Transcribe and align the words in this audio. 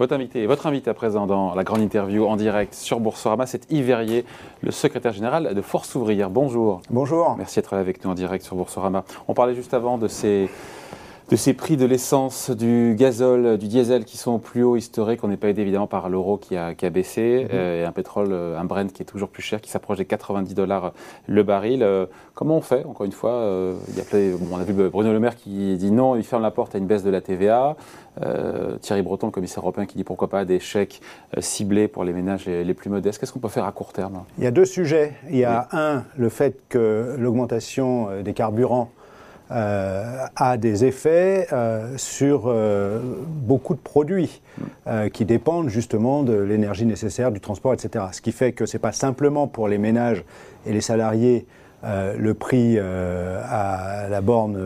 Votre 0.00 0.14
invité, 0.14 0.46
votre 0.46 0.66
invité 0.66 0.88
à 0.88 0.94
présent 0.94 1.26
dans 1.26 1.54
la 1.54 1.62
grande 1.62 1.82
interview 1.82 2.24
en 2.24 2.36
direct 2.36 2.72
sur 2.72 3.00
Boursorama, 3.00 3.44
c'est 3.44 3.70
Yves 3.70 3.84
Verrier, 3.84 4.24
le 4.62 4.70
secrétaire 4.70 5.12
général 5.12 5.52
de 5.52 5.60
Force 5.60 5.94
Ouvrière. 5.94 6.30
Bonjour. 6.30 6.80
Bonjour. 6.88 7.34
Merci 7.36 7.56
d'être 7.56 7.74
là 7.74 7.82
avec 7.82 8.02
nous 8.02 8.10
en 8.10 8.14
direct 8.14 8.42
sur 8.42 8.56
Boursorama. 8.56 9.04
On 9.28 9.34
parlait 9.34 9.54
juste 9.54 9.74
avant 9.74 9.98
de 9.98 10.08
ces 10.08 10.48
de 11.30 11.36
ces 11.36 11.54
prix 11.54 11.76
de 11.76 11.86
l'essence, 11.86 12.50
du 12.50 12.96
gazole, 12.98 13.56
du 13.56 13.68
diesel 13.68 14.04
qui 14.04 14.16
sont 14.16 14.32
au 14.32 14.38
plus 14.38 14.64
haut 14.64 14.74
historique. 14.74 15.22
On 15.22 15.28
n'est 15.28 15.36
pas 15.36 15.48
aidé 15.48 15.62
évidemment 15.62 15.86
par 15.86 16.08
l'euro 16.08 16.38
qui 16.38 16.56
a, 16.56 16.74
qui 16.74 16.84
a 16.84 16.90
baissé 16.90 17.44
mhm. 17.44 17.50
euh, 17.52 17.82
et 17.82 17.84
un 17.84 17.92
pétrole, 17.92 18.32
euh, 18.32 18.58
un 18.58 18.64
Brent 18.64 18.92
qui 18.92 19.02
est 19.02 19.06
toujours 19.06 19.28
plus 19.28 19.42
cher, 19.42 19.60
qui 19.60 19.70
s'approche 19.70 19.98
des 19.98 20.04
90 20.04 20.54
dollars 20.54 20.92
le 21.28 21.42
baril. 21.44 21.84
Euh, 21.84 22.06
comment 22.34 22.56
on 22.56 22.60
fait 22.60 22.84
Encore 22.84 23.06
une 23.06 23.12
fois, 23.12 23.46
il 23.88 23.96
y 23.96 24.00
a 24.00 24.36
bon, 24.36 24.48
on 24.52 24.58
a 24.58 24.64
vu 24.64 24.72
Bruno 24.72 25.12
Le 25.12 25.20
Maire 25.20 25.36
qui 25.36 25.76
dit 25.76 25.92
non, 25.92 26.16
il 26.16 26.24
ferme 26.24 26.42
la 26.42 26.50
porte 26.50 26.74
à 26.74 26.78
une 26.78 26.86
baisse 26.86 27.04
de 27.04 27.10
la 27.10 27.20
TVA. 27.20 27.76
Thierry 28.80 29.02
Breton, 29.02 29.28
le 29.28 29.32
commissaire 29.32 29.62
européen, 29.62 29.86
qui 29.86 29.96
dit 29.96 30.04
pourquoi 30.04 30.28
pas 30.28 30.44
des 30.44 30.58
chèques 30.58 31.00
ciblés 31.38 31.86
pour 31.86 32.02
les 32.02 32.12
ménages 32.12 32.46
les, 32.46 32.74
plus 32.74 32.90
modestes. 32.90 33.20
Qu'est-ce 33.20 33.32
qu'on 33.32 33.38
peut 33.38 33.48
faire 33.48 33.64
à 33.64 33.72
court 33.72 33.92
terme? 33.92 34.24
Il 34.36 34.44
y 34.44 34.46
a 34.46 34.50
deux 34.50 34.64
sujets. 34.64 35.14
Il 35.30 35.36
y 35.36 35.44
a 35.44 35.68
un, 35.72 36.04
le 36.16 36.28
fait 36.28 36.58
que 36.68 37.14
l'augmentation 37.18 38.08
des 38.22 38.32
carburants 38.32 38.90
euh, 39.52 40.26
a 40.36 40.56
des 40.56 40.84
effets 40.84 41.48
euh, 41.52 41.96
sur 41.96 42.44
euh, 42.46 43.00
beaucoup 43.26 43.74
de 43.74 43.80
produits 43.80 44.40
qui 45.12 45.24
dépendent 45.24 45.68
justement 45.68 46.22
de 46.22 46.34
l'énergie 46.34 46.84
nécessaire, 46.84 47.30
du 47.30 47.40
transport, 47.40 47.72
etc. 47.72 48.06
Ce 48.12 48.20
qui 48.20 48.32
fait 48.32 48.52
que 48.52 48.66
ce 48.66 48.76
n'est 48.76 48.80
pas 48.80 48.92
simplement 48.92 49.46
pour 49.46 49.68
les 49.68 49.78
ménages 49.78 50.24
et 50.66 50.72
les 50.72 50.80
salariés 50.80 51.46
le 51.84 52.32
prix 52.32 52.78
à 52.78 54.08
la 54.10 54.20
borne 54.20 54.58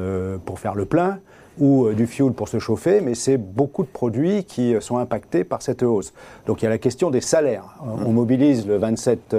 pour 0.46 0.58
faire 0.58 0.74
le 0.74 0.86
plein 0.86 1.18
ou 1.58 1.90
du 1.90 2.06
fuel 2.06 2.32
pour 2.32 2.48
se 2.48 2.58
chauffer, 2.58 3.00
mais 3.02 3.14
c'est 3.14 3.36
beaucoup 3.36 3.82
de 3.82 3.88
produits 3.88 4.44
qui 4.44 4.74
sont 4.80 4.96
impactés 4.96 5.44
par 5.44 5.60
cette 5.60 5.82
hausse. 5.82 6.14
Donc 6.46 6.62
il 6.62 6.64
y 6.64 6.68
a 6.68 6.70
la 6.70 6.78
question 6.78 7.10
des 7.10 7.20
salaires. 7.20 7.76
On 7.82 8.10
mobilise 8.10 8.66
le 8.66 8.78
27 8.78 9.36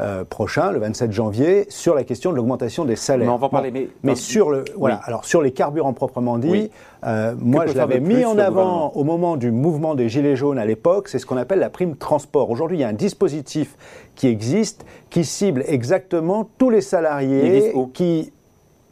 euh, 0.00 0.24
prochain, 0.24 0.72
le 0.72 0.78
27 0.78 1.12
janvier, 1.12 1.66
sur 1.68 1.94
la 1.94 2.04
question 2.04 2.30
de 2.30 2.36
l'augmentation 2.36 2.84
des 2.84 2.96
salaires. 2.96 3.26
Mais 3.26 3.32
on 3.32 3.36
va 3.36 3.46
en 3.46 3.50
parler, 3.50 3.90
mais, 4.02 4.14
sur 4.14 4.50
le 4.50 4.64
voilà. 4.76 5.00
Alors 5.04 5.24
sur 5.24 5.42
les 5.42 5.52
carburants 5.52 5.92
proprement 5.92 6.38
dit, 6.38 6.70
euh, 7.04 7.34
moi 7.38 7.66
je 7.66 7.74
l'avais 7.74 8.00
mis 8.00 8.24
en 8.24 8.38
avant 8.38 8.92
au 8.94 9.04
moment 9.04 9.36
du 9.36 9.50
mouvement 9.50 9.94
des 9.94 10.08
gilets 10.08 10.36
jaunes 10.36 10.58
à 10.58 10.64
l'époque. 10.64 11.08
C'est 11.08 11.18
ce 11.18 11.26
qu'on 11.26 11.36
appelle 11.36 11.58
la 11.58 11.70
prime 11.70 11.96
transport. 11.96 12.50
Aujourd'hui, 12.50 12.78
il 12.78 12.80
y 12.80 12.84
a 12.84 12.88
un 12.88 12.94
dispositif 12.94 13.76
qui 14.14 14.26
existe 14.26 14.84
qui 15.10 15.24
cible 15.24 15.64
exactement 15.66 16.48
tous 16.58 16.70
les 16.70 16.80
salariés 16.80 17.74
qui 17.92 18.32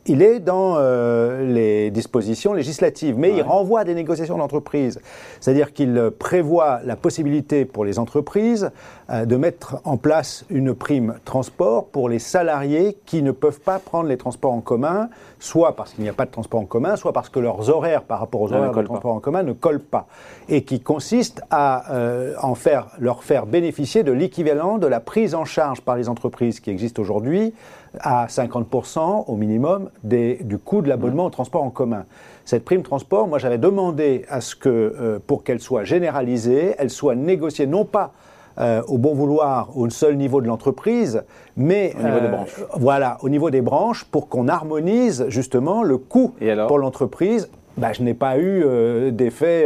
il 0.09 0.23
est 0.23 0.41
dans 0.41 0.77
euh, 0.79 1.45
les 1.45 1.91
dispositions 1.91 2.55
législatives, 2.55 3.17
mais 3.19 3.33
il 3.37 3.43
renvoie 3.43 3.81
à 3.81 3.85
des 3.85 3.95
négociations 3.95 4.39
d'entreprise. 4.39 5.01
C'est-à-dire 5.39 5.73
qu'il 5.73 6.11
prévoit 6.19 6.81
la 6.85 6.97
possibilité 6.97 7.67
pour 7.67 7.85
les 7.85 7.99
entreprises 7.99 8.71
euh, 9.11 9.27
de 9.27 9.37
mettre 9.37 9.77
en 9.85 9.99
place 9.99 10.47
une 10.49 10.75
prime 10.75 11.17
transport 11.27 11.87
pour 11.87 12.09
les 12.09 12.19
salariés 12.19 12.97
qui 13.05 13.23
ne 13.23 13.33
peuvent 13.33 13.61
pas 13.61 13.79
prendre 13.79 14.09
les 14.09 14.17
transports 14.17 14.53
en 14.53 14.61
commun, 14.61 15.11
soit 15.39 15.77
parce 15.77 15.93
qu'il 15.93 16.05
n'y 16.05 16.11
a 16.11 16.15
pas 16.15 16.25
de 16.25 16.31
transport 16.31 16.61
en 16.61 16.67
commun, 16.67 16.97
soit 16.97 17.13
parce 17.13 17.29
que 17.29 17.39
leurs 17.39 17.69
horaires 17.69 18.03
par 18.03 18.21
rapport 18.21 18.41
aux 18.41 18.53
horaires 18.53 18.73
de 18.73 18.83
transport 18.83 19.15
en 19.15 19.21
commun 19.21 19.43
ne 19.43 19.53
collent 19.53 19.79
pas, 19.79 20.07
et 20.49 20.63
qui 20.63 20.81
consiste 20.81 21.43
à 21.51 21.93
euh, 21.93 22.35
en 22.43 22.55
faire, 22.55 22.89
leur 22.99 23.25
faire 23.25 23.45
bénéficier 23.45 24.03
de 24.05 24.13
l'équivalent 24.13 24.79
de 24.79 24.87
la 24.87 25.01
prise 25.01 25.35
en 25.35 25.45
charge 25.45 25.83
par 25.83 25.97
les 25.97 26.09
entreprises 26.09 26.61
qui 26.61 26.71
existent 26.71 27.03
aujourd'hui 27.03 27.53
à 28.01 28.27
50% 28.27 29.25
au 29.27 29.37
minimum 29.37 29.91
du 30.03 30.59
coût 30.59 30.83
de 30.83 30.89
l'abonnement 30.89 31.27
au 31.27 31.31
transport 31.31 31.63
en 31.63 31.71
commun. 31.71 32.05
Cette 32.45 32.65
prime 32.65 32.83
transport, 32.83 33.29
moi 33.29 33.39
j'avais 33.39 33.59
demandé 33.59 34.25
à 34.29 34.41
ce 34.41 34.57
que, 34.57 34.69
euh, 34.69 35.19
pour 35.27 35.45
qu'elle 35.45 35.61
soit 35.61 35.85
généralisée, 35.85 36.75
elle 36.79 36.91
soit 36.91 37.15
négociée 37.15 37.67
non 37.67 37.85
pas 37.85 38.13
euh, 38.61 38.83
au 38.89 38.99
bon 38.99 39.15
vouloir 39.15 39.77
au 39.77 39.89
seul 39.89 40.17
niveau 40.17 40.41
de 40.41 40.49
l'entreprise, 40.49 41.23
mais 41.57 41.95
au 41.95 42.03
niveau 42.03 42.19
des 42.19 42.27
euh, 42.27 42.31
branches. 42.31 42.57
Voilà, 42.75 43.19
au 43.23 43.29
niveau 43.29 43.51
des 43.51 43.61
branches, 43.61 44.05
pour 44.05 44.29
qu'on 44.29 44.49
harmonise 44.49 45.27
justement 45.29 45.85
le 45.85 45.97
coût 45.97 46.35
pour 46.67 46.79
l'entreprise 46.79 47.49
bah, 47.77 47.93
je 47.93 48.03
n'ai 48.03 48.15
pas 48.15 48.39
eu 48.39 48.65
euh, 48.65 49.13
d'effet 49.13 49.65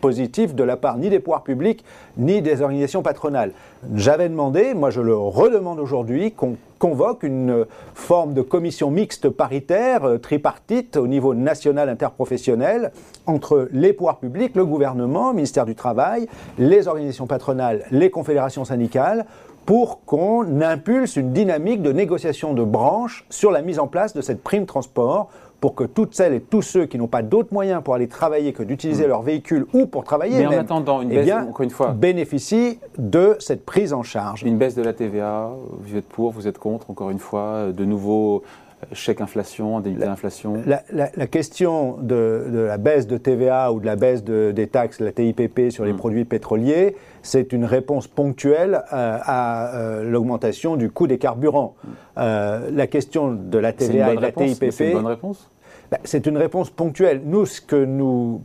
positif 0.00 0.54
de 0.54 0.62
la 0.62 0.76
part 0.76 0.98
ni 0.98 1.10
des 1.10 1.18
pouvoirs 1.18 1.42
publics 1.42 1.84
ni 2.16 2.40
des 2.40 2.62
organisations 2.62 3.02
patronales. 3.02 3.50
J'avais 3.96 4.28
demandé, 4.28 4.72
moi 4.74 4.90
je 4.90 5.00
le 5.00 5.16
redemande 5.16 5.80
aujourd'hui, 5.80 6.30
qu'on 6.30 6.54
convoque 6.78 7.22
une 7.22 7.66
forme 7.94 8.34
de 8.34 8.42
commission 8.42 8.90
mixte 8.90 9.28
paritaire, 9.28 10.04
euh, 10.04 10.18
tripartite 10.18 10.96
au 10.96 11.06
niveau 11.06 11.34
national 11.34 11.88
interprofessionnel 11.88 12.92
entre 13.26 13.68
les 13.72 13.92
pouvoirs 13.92 14.18
publics, 14.18 14.54
le 14.54 14.64
gouvernement, 14.64 15.30
le 15.30 15.36
ministère 15.36 15.66
du 15.66 15.74
Travail, 15.74 16.28
les 16.58 16.88
organisations 16.88 17.26
patronales, 17.26 17.84
les 17.90 18.10
confédérations 18.10 18.64
syndicales, 18.64 19.26
pour 19.66 20.04
qu'on 20.06 20.62
impulse 20.62 21.16
une 21.16 21.34
dynamique 21.34 21.82
de 21.82 21.92
négociation 21.92 22.54
de 22.54 22.64
branches 22.64 23.26
sur 23.28 23.50
la 23.50 23.60
mise 23.60 23.78
en 23.78 23.86
place 23.86 24.14
de 24.14 24.22
cette 24.22 24.42
prime 24.42 24.64
transport 24.64 25.28
pour 25.60 25.74
que 25.74 25.84
toutes 25.84 26.14
celles 26.14 26.34
et 26.34 26.40
tous 26.40 26.62
ceux 26.62 26.86
qui 26.86 26.98
n'ont 26.98 27.08
pas 27.08 27.22
d'autres 27.22 27.52
moyens 27.52 27.82
pour 27.82 27.94
aller 27.94 28.08
travailler 28.08 28.52
que 28.52 28.62
d'utiliser 28.62 29.06
hmm. 29.06 29.08
leur 29.08 29.22
véhicule 29.22 29.66
ou 29.72 29.86
pour 29.86 30.04
travailler, 30.04 30.38
Mais 30.38 30.46
en 30.46 30.60
attendant, 30.60 31.02
une 31.02 31.10
eh 31.10 31.16
baisse, 31.16 31.32
encore 31.32 31.64
une 31.64 31.70
fois, 31.70 31.92
bénéficient 31.92 32.78
de 32.96 33.36
cette 33.40 33.64
prise 33.64 33.92
en 33.92 34.02
charge. 34.02 34.42
Une 34.44 34.58
baisse 34.58 34.74
de 34.74 34.82
la 34.82 34.92
TVA, 34.92 35.52
vous 35.80 35.96
êtes 35.96 36.06
pour, 36.06 36.32
vous 36.32 36.46
êtes 36.46 36.58
contre, 36.58 36.90
encore 36.90 37.10
une 37.10 37.18
fois, 37.18 37.72
de 37.72 37.84
nouveaux 37.84 38.42
chèque 38.92 39.20
inflation, 39.20 39.76
indemnité 39.76 40.04
d'inflation 40.04 40.62
la, 40.66 40.82
la, 40.92 41.26
question 41.26 41.98
de, 42.00 42.66
la 42.66 42.78
baisse 42.78 43.06
de 43.06 43.16
TVA 43.16 43.72
ou 43.72 43.80
de 43.80 43.86
la 43.86 43.96
baisse 43.96 44.22
des 44.24 44.68
taxes, 44.68 45.00
la 45.00 45.12
TIPP 45.12 45.70
sur 45.70 45.84
les 45.84 45.92
mm. 45.92 45.96
produits 45.96 46.24
pétroliers, 46.24 46.96
c'est 47.22 47.52
une 47.52 47.64
réponse 47.64 48.06
ponctuelle 48.06 48.82
euh, 48.92 49.18
à 49.22 49.74
euh, 49.74 50.04
l'augmentation 50.04 50.76
du 50.76 50.90
coût 50.90 51.06
des 51.06 51.18
carburants. 51.18 51.74
Mm. 51.82 51.88
Euh, 52.18 52.70
la 52.72 52.86
question 52.86 53.32
de 53.32 53.58
la 53.58 53.72
TVA 53.72 54.12
et 54.12 54.16
de 54.16 54.22
la 54.22 54.32
TIPP. 54.32 54.70
C'est 54.70 54.88
une 54.88 54.94
bonne 54.94 55.06
réponse? 55.06 55.50
Ben, 55.90 55.98
C'est 56.04 56.26
une 56.26 56.36
réponse 56.38 56.70
ponctuelle. 56.70 57.22
Nous, 57.24 57.46
ce 57.46 57.60
que 57.60 57.84
nous 57.84 58.42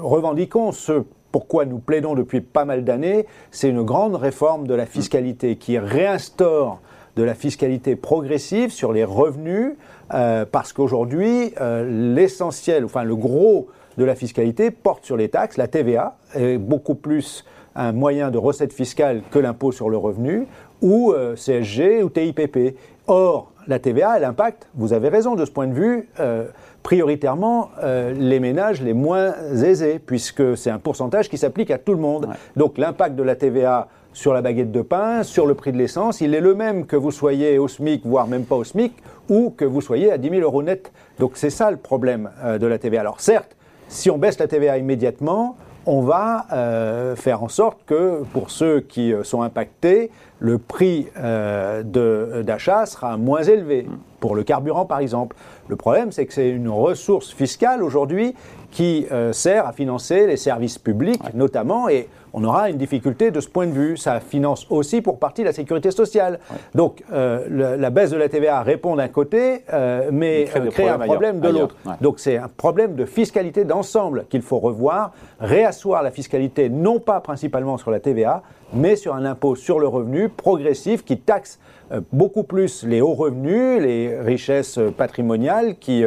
revendiquons, 0.00 0.72
ce 0.72 1.04
pourquoi 1.34 1.64
nous 1.64 1.78
plaidons 1.78 2.14
depuis 2.14 2.40
pas 2.40 2.64
mal 2.64 2.84
d'années, 2.84 3.26
c'est 3.50 3.68
une 3.68 3.82
grande 3.82 4.14
réforme 4.14 4.68
de 4.68 4.74
la 4.74 4.86
fiscalité 4.86 5.56
qui 5.56 5.78
réinstaure 5.78 6.80
de 7.16 7.22
la 7.22 7.34
fiscalité 7.34 7.96
progressive 7.96 8.70
sur 8.70 8.92
les 8.92 9.04
revenus, 9.04 9.74
euh, 10.12 10.44
parce 10.50 10.72
qu'aujourd'hui, 10.72 11.54
euh, 11.60 12.14
l'essentiel, 12.14 12.84
enfin 12.84 13.04
le 13.04 13.16
gros 13.16 13.68
de 13.96 14.04
la 14.04 14.14
fiscalité 14.14 14.70
porte 14.70 15.04
sur 15.04 15.16
les 15.16 15.28
taxes. 15.28 15.56
La 15.56 15.68
TVA 15.68 16.16
est 16.34 16.58
beaucoup 16.58 16.96
plus 16.96 17.44
un 17.76 17.92
moyen 17.92 18.30
de 18.30 18.38
recette 18.38 18.72
fiscale 18.72 19.22
que 19.30 19.38
l'impôt 19.38 19.72
sur 19.72 19.88
le 19.88 19.96
revenu, 19.96 20.46
ou 20.82 21.12
euh, 21.12 21.36
CSG 21.36 22.02
ou 22.02 22.10
TIPP. 22.10 22.76
Or, 23.06 23.52
la 23.66 23.78
TVA, 23.78 24.16
elle 24.16 24.24
impacte, 24.24 24.68
vous 24.74 24.92
avez 24.92 25.08
raison 25.08 25.36
de 25.36 25.44
ce 25.44 25.50
point 25.50 25.66
de 25.66 25.72
vue, 25.72 26.08
prioritairement 26.82 27.70
les 27.82 28.40
ménages 28.40 28.82
les 28.82 28.92
moins 28.92 29.34
aisés, 29.52 29.98
puisque 29.98 30.56
c'est 30.56 30.70
un 30.70 30.78
pourcentage 30.78 31.30
qui 31.30 31.38
s'applique 31.38 31.70
à 31.70 31.78
tout 31.78 31.92
le 31.92 31.98
monde. 31.98 32.28
Donc 32.56 32.76
l'impact 32.76 33.14
de 33.14 33.22
la 33.22 33.36
TVA 33.36 33.88
sur 34.14 34.32
la 34.32 34.40
baguette 34.40 34.72
de 34.72 34.80
pain, 34.80 35.24
sur 35.24 35.44
le 35.44 35.54
prix 35.54 35.72
de 35.72 35.76
l'essence, 35.76 36.20
il 36.20 36.34
est 36.34 36.40
le 36.40 36.54
même 36.54 36.86
que 36.86 36.96
vous 36.96 37.10
soyez 37.10 37.58
au 37.58 37.68
SMIC, 37.68 38.06
voire 38.06 38.28
même 38.28 38.44
pas 38.44 38.54
au 38.54 38.64
SMIC, 38.64 38.94
ou 39.28 39.50
que 39.50 39.64
vous 39.64 39.80
soyez 39.80 40.10
à 40.10 40.18
10 40.18 40.30
000 40.30 40.42
euros 40.42 40.62
net. 40.62 40.92
Donc 41.18 41.32
c'est 41.34 41.50
ça 41.50 41.70
le 41.70 41.76
problème 41.76 42.30
euh, 42.44 42.56
de 42.58 42.66
la 42.66 42.78
TVA. 42.78 43.00
Alors 43.00 43.20
certes, 43.20 43.56
si 43.88 44.10
on 44.10 44.16
baisse 44.16 44.38
la 44.38 44.46
TVA 44.46 44.78
immédiatement, 44.78 45.56
on 45.84 46.00
va 46.00 46.46
euh, 46.52 47.16
faire 47.16 47.42
en 47.42 47.48
sorte 47.48 47.80
que 47.86 48.22
pour 48.32 48.50
ceux 48.50 48.80
qui 48.80 49.12
euh, 49.12 49.24
sont 49.24 49.42
impactés, 49.42 50.10
le 50.38 50.58
prix 50.58 51.08
d'achat 51.16 52.86
sera 52.86 53.16
moins 53.16 53.42
élevé, 53.42 53.86
pour 54.20 54.36
le 54.36 54.42
carburant 54.42 54.84
par 54.84 54.98
exemple. 54.98 55.36
Le 55.68 55.76
problème, 55.76 56.12
c'est 56.12 56.26
que 56.26 56.34
c'est 56.34 56.50
une 56.50 56.68
ressource 56.68 57.32
fiscale 57.32 57.82
aujourd'hui 57.82 58.34
qui 58.74 59.06
sert 59.32 59.66
à 59.66 59.72
financer 59.72 60.26
les 60.26 60.36
services 60.36 60.78
publics 60.78 61.22
notamment, 61.34 61.88
et 61.88 62.08
on 62.36 62.42
aura 62.42 62.68
une 62.68 62.76
difficulté 62.76 63.30
de 63.30 63.40
ce 63.40 63.48
point 63.48 63.66
de 63.66 63.72
vue. 63.72 63.96
Ça 63.96 64.18
finance 64.18 64.66
aussi 64.68 65.00
pour 65.00 65.18
partie 65.20 65.44
la 65.44 65.52
sécurité 65.52 65.92
sociale. 65.92 66.40
Donc 66.74 67.02
euh, 67.12 67.76
la 67.78 67.90
baisse 67.90 68.10
de 68.10 68.16
la 68.16 68.28
TVA 68.28 68.62
répond 68.62 68.96
d'un 68.96 69.08
côté, 69.08 69.62
euh, 69.72 70.08
mais 70.12 70.44
crée, 70.44 70.88
un 70.88 70.98
problème 70.98 71.40
de 71.40 71.48
l'autre. 71.48 71.76
Donc 72.00 72.18
c'est 72.18 72.36
un 72.36 72.48
problème 72.48 72.96
de 72.96 73.04
fiscalité 73.04 73.64
d'ensemble 73.64 74.26
qu'il 74.28 74.42
faut 74.42 74.58
revoir, 74.58 75.12
réasseoir 75.38 76.02
la 76.02 76.10
fiscalité 76.10 76.68
non 76.68 76.98
pas 76.98 77.20
principalement 77.20 77.78
sur 77.78 77.92
la 77.92 78.00
TVA, 78.00 78.42
mais 78.74 78.96
sur 78.96 79.14
un 79.14 79.24
impôt 79.24 79.56
sur 79.56 79.78
le 79.78 79.88
revenu 79.88 80.28
progressif 80.28 81.04
qui 81.04 81.18
taxe 81.18 81.58
euh, 81.92 82.00
beaucoup 82.12 82.42
plus 82.42 82.84
les 82.84 83.00
hauts 83.00 83.14
revenus, 83.14 83.80
les 83.80 84.18
richesses 84.18 84.78
patrimoniales 84.96 85.76
qui 85.78 86.04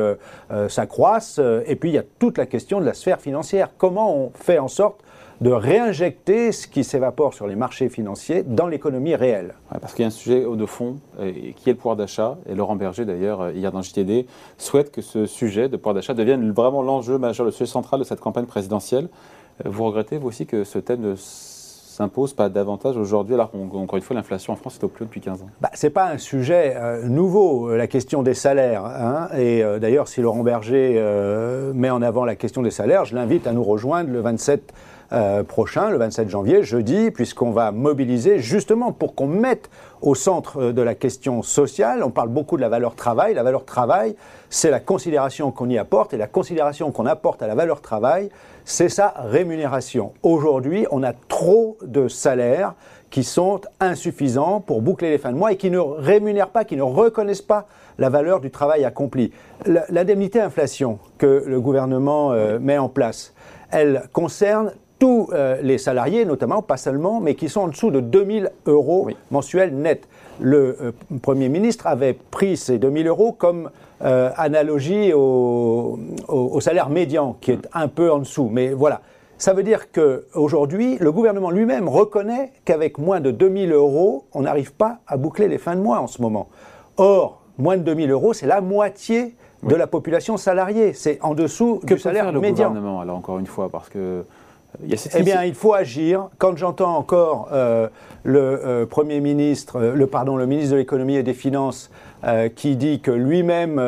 s'accroissent. 0.68 1.40
Et 1.66 1.76
puis 1.76 1.90
il 1.90 1.94
y 1.94 1.98
a 1.98 2.04
toute 2.20 2.38
la 2.38 2.46
question 2.46 2.80
de 2.80 2.86
la 2.86 2.94
sphère 2.94 3.20
financière. 3.20 3.70
Comment 3.78 4.16
on 4.16 4.32
fait 4.34 4.60
en 4.60 4.68
sorte 4.68 5.02
de 5.42 5.52
réinjecter 5.52 6.52
ce 6.52 6.68
qui 6.68 6.84
s'évapore 6.84 7.34
sur 7.34 7.48
les 7.48 7.56
marchés 7.56 7.90
financiers 7.90 8.44
dans 8.44 8.68
l'économie 8.68 9.16
réelle? 9.16 9.54
parce 9.82 9.94
qu'il 9.94 10.04
y 10.04 10.06
a 10.06 10.08
un 10.08 10.12
sujet 10.12 10.44
de 10.44 10.66
fond 10.66 10.98
euh, 11.20 11.32
qui 11.56 11.70
est 11.70 11.74
le 11.74 11.78
pouvoir 11.78 11.96
d'achat. 11.96 12.38
Et 12.48 12.56
Laurent 12.56 12.76
Berger, 12.76 13.06
d'ailleurs, 13.06 13.42
euh, 13.42 13.52
hier 13.52 13.72
dans 13.72 13.82
JTD, 13.82 14.26
souhaite 14.58 14.92
que 14.92 15.02
ce 15.02 15.26
sujet 15.26 15.70
de 15.70 15.78
pouvoir 15.78 15.94
d'achat 15.94 16.14
devienne 16.14 16.52
vraiment 16.52 16.82
l'enjeu 16.82 17.18
majeur, 17.18 17.46
le 17.46 17.52
sujet 17.52 17.70
central 17.70 18.00
de 18.00 18.06
cette 18.06 18.20
campagne 18.20 18.46
présidentielle. 18.46 19.10
Vous 19.64 19.86
regrettez, 19.86 20.18
vous 20.18 20.28
aussi, 20.28 20.46
que 20.46 20.64
ce 20.64 20.80
thème 20.80 21.02
ne 21.02 21.16
s'impose 21.98 22.34
pas 22.34 22.48
davantage 22.48 22.96
aujourd'hui, 22.96 23.34
alors 23.34 23.50
qu'encore 23.50 23.98
une 23.98 24.04
fois, 24.04 24.16
l'inflation 24.16 24.54
en 24.54 24.56
France 24.56 24.78
est 24.80 24.84
au 24.84 24.88
plus 24.88 25.04
haut 25.04 25.08
depuis 25.08 25.20
15 25.20 25.42
ans 25.42 25.50
bah, 25.62 25.72
Ce 25.74 25.88
n'est 25.88 25.90
pas 25.90 26.12
un 26.12 26.20
sujet 26.20 26.76
euh, 26.76 27.08
nouveau, 27.08 27.72
euh, 27.72 27.76
la 27.76 27.88
question 27.88 28.22
des 28.22 28.36
salaires. 28.36 28.86
Hein. 28.86 29.30
et 29.36 29.64
euh, 29.64 29.80
d'ailleurs, 29.80 30.08
si 30.08 30.22
Laurent 30.22 30.44
Berger 30.44 31.02
met 31.74 31.90
en 31.90 32.04
avant 32.04 32.24
la 32.24 32.36
question 32.36 32.62
des 32.62 32.70
salaires, 32.70 33.06
je 33.06 33.16
l'invite 33.16 33.48
à 33.48 33.52
nous 33.52 33.64
rejoindre 33.64 34.12
le 34.12 34.20
27 34.20 34.74
prochain, 35.48 35.90
le 35.90 35.98
27 35.98 36.30
janvier, 36.30 36.64
jeudi, 36.64 37.12
puisqu'on 37.12 37.52
va 37.52 37.72
mobiliser 37.72 38.40
justement 38.40 38.92
pour 38.92 39.16
qu'on 39.16 39.28
mette 39.28 39.70
au 40.02 40.16
centre 40.16 40.72
de 40.72 40.82
la 40.82 40.96
question 40.96 41.42
sociale. 41.42 42.04
On 42.04 42.12
parle 42.12 42.30
beaucoup 42.30 42.58
de 42.58 42.62
la 42.62 42.70
valeur 42.70 42.96
travail. 42.96 43.34
La 43.34 43.44
valeur 43.44 43.66
travail, 43.66 44.16
c'est 44.50 44.70
la 44.70 44.80
considération 44.80 45.52
qu'on 45.52 45.70
y 45.70 45.78
apporte, 45.78 46.14
et 46.14 46.18
la 46.18 46.28
considération 46.28 46.92
qu'on 46.92 47.06
apporte 47.06 47.42
à 47.42 47.48
la 47.48 47.56
valeur 47.56 47.82
travail, 47.82 48.30
c'est 48.66 48.90
sa 48.90 49.14
rémunération. 49.18 50.14
Aujourd'hui, 50.24 50.86
on 50.92 51.04
a 51.04 51.14
trop 51.14 51.78
de 51.82 52.08
salaires 52.08 52.74
qui 53.10 53.24
sont 53.24 53.62
insuffisants 53.80 54.60
pour 54.60 54.82
boucler 54.82 55.12
les 55.12 55.18
fins 55.18 55.32
de 55.32 55.38
mois 55.38 55.54
et 55.54 55.58
qui 55.58 55.72
ne 55.72 55.80
rémunèrent 55.80 56.50
pas, 56.50 56.66
qui 56.66 56.76
ne 56.76 56.82
reconnaissent 56.82 57.42
pas 57.42 57.68
la 57.98 58.10
valeur 58.10 58.42
du 58.42 58.52
travail 58.52 58.84
accompli. 58.84 59.32
L'indemnité 59.66 60.42
inflation 60.42 61.00
que 61.18 61.44
le 61.46 61.62
gouvernement 61.62 62.34
euh, 62.34 62.60
met 62.60 62.78
en 62.78 62.90
place, 62.90 63.34
elle 63.72 64.04
concerne 64.12 64.74
tous 65.00 65.30
euh, 65.32 65.62
les 65.62 65.78
salariés, 65.78 66.26
notamment, 66.26 66.62
pas 66.62 66.78
seulement, 66.78 67.20
mais 67.20 67.36
qui 67.36 67.50
sont 67.50 67.62
en 67.62 67.68
dessous 67.68 67.92
de 67.92 68.00
2000 68.00 68.52
euros 68.66 69.10
mensuels 69.32 69.74
nets. 69.74 70.08
Le 70.40 70.78
euh, 70.82 70.92
Premier 71.22 71.50
ministre 71.50 71.88
avait 71.88 72.14
pris 72.14 72.58
ces 72.58 72.78
2000 72.78 73.08
euros 73.08 73.32
comme 73.32 73.70
euh, 74.04 74.30
analogie 74.36 75.14
au, 75.14 76.00
salaire 76.62 76.90
médian, 76.90 77.36
qui 77.42 77.52
est 77.52 77.68
un 77.74 77.88
peu 77.88 78.12
en 78.12 78.20
dessous. 78.20 78.50
Mais 78.52 78.70
voilà. 78.70 79.02
Ça 79.40 79.54
veut 79.54 79.64
dire 79.64 79.92
qu'aujourd'hui, 79.92 80.98
le 81.00 81.12
gouvernement 81.12 81.52
lui-même 81.52 81.88
reconnaît 81.88 82.52
qu'avec 82.66 82.98
moins 82.98 83.20
de 83.20 83.30
2000 83.30 83.72
euros, 83.72 84.26
on 84.34 84.42
n'arrive 84.42 84.74
pas 84.74 84.98
à 85.06 85.16
boucler 85.16 85.48
les 85.48 85.60
fins 85.60 85.76
de 85.76 85.82
mois 85.82 86.00
en 86.00 86.08
ce 86.08 86.24
moment. 86.24 86.48
Or, 86.98 87.44
moins 87.60 87.78
de 87.78 87.84
2000 87.84 88.10
euros, 88.10 88.34
c'est 88.34 88.48
la 88.48 88.62
moitié 88.62 89.36
de 89.62 89.76
la 89.76 89.86
population 89.86 90.38
salariée. 90.38 90.94
C'est 90.94 91.20
en 91.22 91.36
dessous 91.36 91.80
que 91.86 91.94
du 91.94 92.00
salaire 92.00 92.26
faire 92.26 92.34
le 92.34 92.40
médian. 92.40 92.70
gouvernement, 92.70 93.00
alors 93.02 93.18
encore 93.18 93.38
une 93.38 93.46
fois, 93.46 93.70
parce 93.70 93.90
que 93.90 94.24
eh 95.16 95.24
bien, 95.24 95.44
il 95.44 95.56
faut 95.56 95.74
agir. 95.74 96.30
Quand 96.38 96.56
j'entends 96.58 96.96
encore 96.96 97.50
euh, 97.52 97.88
le 98.24 98.40
euh, 98.40 98.86
Premier 98.86 99.20
ministre, 99.20 99.78
euh, 99.78 99.96
le, 99.96 100.08
pardon, 100.08 100.36
le 100.38 100.46
ministre 100.46 100.74
de 100.74 100.78
l'économie 100.78 101.16
et 101.16 101.24
des 101.24 101.34
finances 101.34 101.90
qui 102.56 102.76
dit 102.76 103.00
que 103.00 103.12
lui-même, 103.12 103.80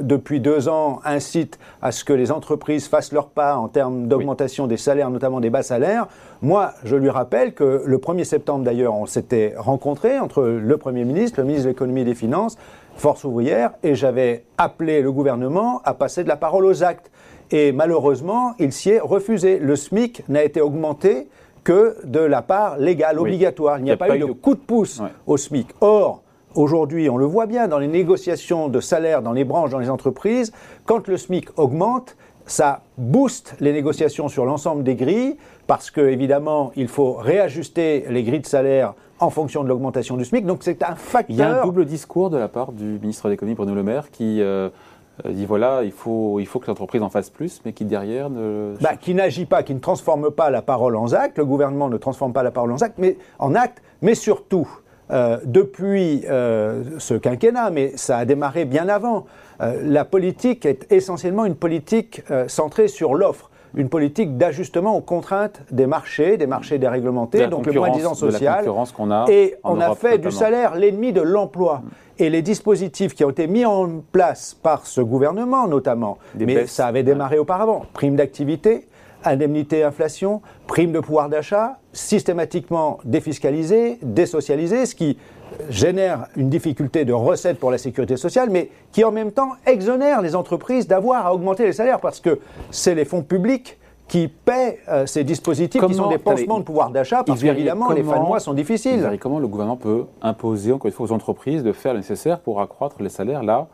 depuis 0.00 0.40
deux 0.40 0.68
ans, 0.68 0.98
incite 1.04 1.60
à 1.80 1.92
ce 1.92 2.02
que 2.02 2.12
les 2.12 2.32
entreprises 2.32 2.88
fassent 2.88 3.12
leur 3.12 3.28
part 3.28 3.62
en 3.62 3.68
termes 3.68 4.08
d'augmentation 4.08 4.66
des 4.66 4.76
salaires, 4.76 5.10
notamment 5.10 5.38
des 5.38 5.48
bas 5.48 5.62
salaires, 5.62 6.08
moi, 6.42 6.72
je 6.82 6.96
lui 6.96 7.08
rappelle 7.08 7.54
que 7.54 7.84
le 7.86 7.98
1er 7.98 8.24
septembre, 8.24 8.64
d'ailleurs, 8.64 8.94
on 8.94 9.06
s'était 9.06 9.54
rencontré 9.56 10.18
entre 10.18 10.42
le 10.42 10.76
Premier 10.76 11.04
ministre, 11.04 11.38
le 11.40 11.46
ministre 11.46 11.66
de 11.66 11.70
l'économie 11.70 12.00
et 12.00 12.04
des 12.04 12.16
finances, 12.16 12.58
Force 12.96 13.22
ouvrière, 13.22 13.70
et 13.84 13.94
j'avais 13.94 14.44
appelé 14.58 15.00
le 15.00 15.12
gouvernement 15.12 15.80
à 15.84 15.94
passer 15.94 16.24
de 16.24 16.28
la 16.28 16.36
parole 16.36 16.66
aux 16.66 16.82
actes. 16.82 17.12
Et 17.52 17.70
malheureusement, 17.70 18.54
il 18.58 18.72
s'y 18.72 18.90
est 18.90 18.98
refusé. 18.98 19.58
Le 19.58 19.76
SMIC 19.76 20.24
n'a 20.28 20.42
été 20.42 20.62
augmenté 20.62 21.28
que 21.64 21.96
de 22.04 22.18
la 22.18 22.40
part 22.40 22.78
légale, 22.78 23.18
obligatoire. 23.18 23.78
Il 23.78 23.84
n'y 23.84 23.90
a, 23.90 23.96
pas, 23.96 24.16
eu 24.16 24.20
de 24.20 24.24
coup 24.24 24.54
de 24.54 24.60
pouce 24.60 25.02
au 25.26 25.36
SMIC. 25.36 25.68
Or, 25.82 26.22
aujourd'hui, 26.54 27.10
on 27.10 27.18
le 27.18 27.26
voit 27.26 27.46
bien 27.46 27.68
dans 27.68 27.78
les 27.78 27.88
négociations 27.88 28.68
de 28.68 28.80
salaire 28.80 29.20
dans 29.20 29.32
les 29.32 29.44
branches, 29.44 29.70
dans 29.70 29.78
les 29.78 29.90
entreprises, 29.90 30.52
quand 30.86 31.06
le 31.08 31.18
SMIC 31.18 31.48
augmente, 31.58 32.16
ça 32.46 32.80
booste 32.96 33.54
les 33.60 33.72
négociations 33.72 34.28
sur 34.28 34.44
l'ensemble 34.46 34.82
des 34.82 34.96
grilles, 34.96 35.36
parce 35.66 35.90
que 35.90 36.00
évidemment, 36.00 36.72
il 36.74 36.88
faut 36.88 37.12
réajuster 37.12 38.06
les 38.08 38.24
grilles 38.24 38.40
de 38.40 38.46
salaire 38.46 38.94
en 39.20 39.30
fonction 39.30 39.62
de 39.62 39.68
l'augmentation 39.68 40.16
du 40.16 40.24
SMIC. 40.24 40.46
Donc 40.46 40.62
c'est 40.62 40.82
un 40.82 40.96
facteur. 40.96 41.26
Il 41.28 41.36
y 41.36 41.42
a 41.42 41.60
un 41.60 41.64
double 41.64 41.84
discours 41.84 42.30
de 42.30 42.38
la 42.38 42.48
part 42.48 42.72
du 42.72 42.98
ministre 43.00 43.26
de 43.26 43.30
l'économie 43.30 43.54
Bruno 43.54 43.74
Le 43.74 43.82
Maire 43.84 44.10
qui 44.10 44.40
euh, 44.40 44.44
euh, 44.44 44.70
dit 45.28 45.46
voilà, 45.46 45.82
il 45.82 45.92
faut, 45.92 46.40
il 46.40 46.46
faut 46.46 46.58
que 46.58 46.66
l'entreprise 46.66 47.02
en 47.02 47.10
fasse 47.10 47.30
plus, 47.30 47.60
mais 47.64 47.72
qui 47.72 47.84
derrière 47.84 48.30
ne. 48.30 48.74
Bah, 48.80 48.96
qui 48.96 49.14
n'agit 49.14 49.46
pas, 49.46 49.62
qui 49.62 49.74
ne 49.74 49.80
transforme 49.80 50.30
pas 50.30 50.50
la 50.50 50.62
parole 50.62 50.96
en 50.96 51.12
acte. 51.12 51.38
Le 51.38 51.44
gouvernement 51.44 51.88
ne 51.88 51.96
transforme 51.96 52.32
pas 52.32 52.42
la 52.42 52.50
parole 52.50 52.72
en 52.72 52.78
acte, 52.78 52.96
mais, 52.98 53.16
en 53.38 53.54
acte, 53.54 53.82
mais 54.00 54.14
surtout, 54.14 54.68
euh, 55.10 55.38
depuis 55.44 56.24
euh, 56.28 56.82
ce 56.98 57.14
quinquennat, 57.14 57.70
mais 57.70 57.92
ça 57.96 58.18
a 58.18 58.24
démarré 58.24 58.64
bien 58.64 58.88
avant, 58.88 59.26
la 59.60 60.04
politique 60.04 60.66
est 60.66 60.90
essentiellement 60.90 61.44
une 61.44 61.54
politique 61.54 62.22
centrée 62.48 62.88
sur 62.88 63.14
l'offre 63.14 63.48
une 63.74 63.88
politique 63.88 64.36
d'ajustement 64.36 64.96
aux 64.96 65.00
contraintes 65.00 65.62
des 65.70 65.86
marchés, 65.86 66.36
des 66.36 66.46
marchés 66.46 66.78
déréglementés, 66.78 67.46
donc 67.46 67.66
le 67.66 67.72
moins 67.72 67.90
disant 67.90 68.14
social. 68.14 68.64
a 68.68 69.24
et 69.28 69.56
on 69.64 69.80
a 69.80 69.94
fait 69.94 70.18
du 70.18 70.30
salaire 70.30 70.74
l'ennemi 70.74 71.12
de 71.12 71.22
l'emploi. 71.22 71.82
Et 72.22 72.30
les 72.30 72.42
dispositifs 72.42 73.16
qui 73.16 73.24
ont 73.24 73.30
été 73.30 73.48
mis 73.48 73.64
en 73.64 74.00
place 74.12 74.54
par 74.54 74.86
ce 74.86 75.00
gouvernement, 75.00 75.66
notamment, 75.66 76.18
mais 76.38 76.68
ça 76.68 76.86
avait 76.86 77.02
démarré 77.02 77.36
auparavant, 77.36 77.84
prime 77.94 78.14
d'activité, 78.14 78.86
indemnité 79.24 79.82
inflation, 79.82 80.40
prime 80.68 80.92
de 80.92 81.00
pouvoir 81.00 81.28
d'achat, 81.28 81.78
systématiquement 81.92 83.00
défiscalisées, 83.04 83.98
désocialisées, 84.02 84.86
ce 84.86 84.94
qui 84.94 85.18
génère 85.68 86.28
une 86.36 86.48
difficulté 86.48 87.04
de 87.04 87.12
recettes 87.12 87.58
pour 87.58 87.72
la 87.72 87.78
sécurité 87.78 88.16
sociale, 88.16 88.50
mais 88.50 88.70
qui 88.92 89.02
en 89.02 89.10
même 89.10 89.32
temps 89.32 89.54
exonère 89.66 90.22
les 90.22 90.36
entreprises 90.36 90.86
d'avoir 90.86 91.26
à 91.26 91.34
augmenter 91.34 91.64
les 91.64 91.72
salaires, 91.72 91.98
parce 91.98 92.20
que 92.20 92.38
c'est 92.70 92.94
les 92.94 93.04
fonds 93.04 93.22
publics 93.22 93.80
qui 94.08 94.28
paient 94.28 94.78
euh, 94.88 95.06
ces 95.06 95.24
dispositifs 95.24 95.84
qui 95.84 95.94
sont 95.94 96.08
des 96.08 96.18
pansements 96.18 96.58
de 96.58 96.64
pouvoir 96.64 96.90
d'achat, 96.90 97.22
parce 97.24 97.40
qu'évidemment, 97.40 97.90
les 97.90 98.02
fins 98.02 98.20
de 98.20 98.26
mois 98.26 98.40
sont 98.40 98.54
difficiles. 98.54 99.18
Comment 99.20 99.38
le 99.38 99.48
gouvernement 99.48 99.76
peut 99.76 100.04
imposer, 100.20 100.72
encore 100.72 100.86
une 100.86 100.92
fois, 100.92 101.06
aux 101.06 101.12
entreprises 101.12 101.62
de 101.62 101.72
faire 101.72 101.92
le 101.92 102.00
nécessaire 102.00 102.40
pour 102.40 102.60
accroître 102.60 102.96
les 103.02 103.08
salaires 103.08 103.42
là 103.42 103.68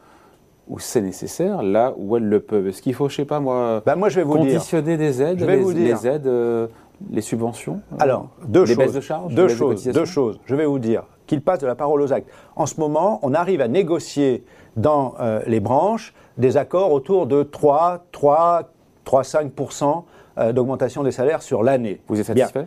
où 0.68 0.78
c'est 0.78 1.00
nécessaire, 1.00 1.62
là 1.62 1.94
où 1.96 2.16
elles 2.16 2.28
le 2.28 2.40
peuvent 2.40 2.66
Est-ce 2.68 2.82
qu'il 2.82 2.92
faut, 2.92 3.08
je 3.08 3.16
sais 3.16 3.24
pas 3.24 3.40
moi, 3.40 3.82
bah, 3.86 3.96
moi 3.96 4.10
je 4.10 4.16
vais 4.16 4.22
vous 4.22 4.34
conditionner 4.34 4.98
des 4.98 5.22
aides, 5.22 5.40
les, 5.40 5.56
vous 5.56 5.70
les, 5.70 6.06
aides, 6.06 6.26
euh, 6.26 6.66
les 7.10 7.22
subventions 7.22 7.80
euh, 7.94 7.96
Alors, 7.98 8.28
deux 8.46 8.66
choses. 8.66 8.76
Baisses 8.76 8.92
de 8.92 9.00
charges, 9.00 9.34
deux 9.34 9.48
choses, 9.48 9.82
deux 9.84 10.04
choses. 10.04 10.38
Je 10.44 10.54
vais 10.54 10.66
vous 10.66 10.78
dire 10.78 11.04
qu'il 11.26 11.40
passe 11.40 11.60
de 11.60 11.66
la 11.66 11.74
parole 11.74 12.02
aux 12.02 12.12
actes. 12.12 12.28
En 12.54 12.66
ce 12.66 12.78
moment, 12.78 13.18
on 13.22 13.32
arrive 13.32 13.62
à 13.62 13.68
négocier 13.68 14.44
dans 14.76 15.14
les 15.46 15.60
branches 15.60 16.14
des 16.38 16.56
accords 16.56 16.92
autour 16.92 17.26
de 17.26 17.42
3, 17.42 18.04
3, 18.12 18.70
3, 19.04 19.24
5 19.24 19.52
euh, 20.38 20.52
d'augmentation 20.52 21.02
des 21.02 21.12
salaires 21.12 21.42
sur 21.42 21.62
l'année. 21.62 22.00
Vous 22.08 22.20
êtes 22.20 22.26
satisfait? 22.26 22.66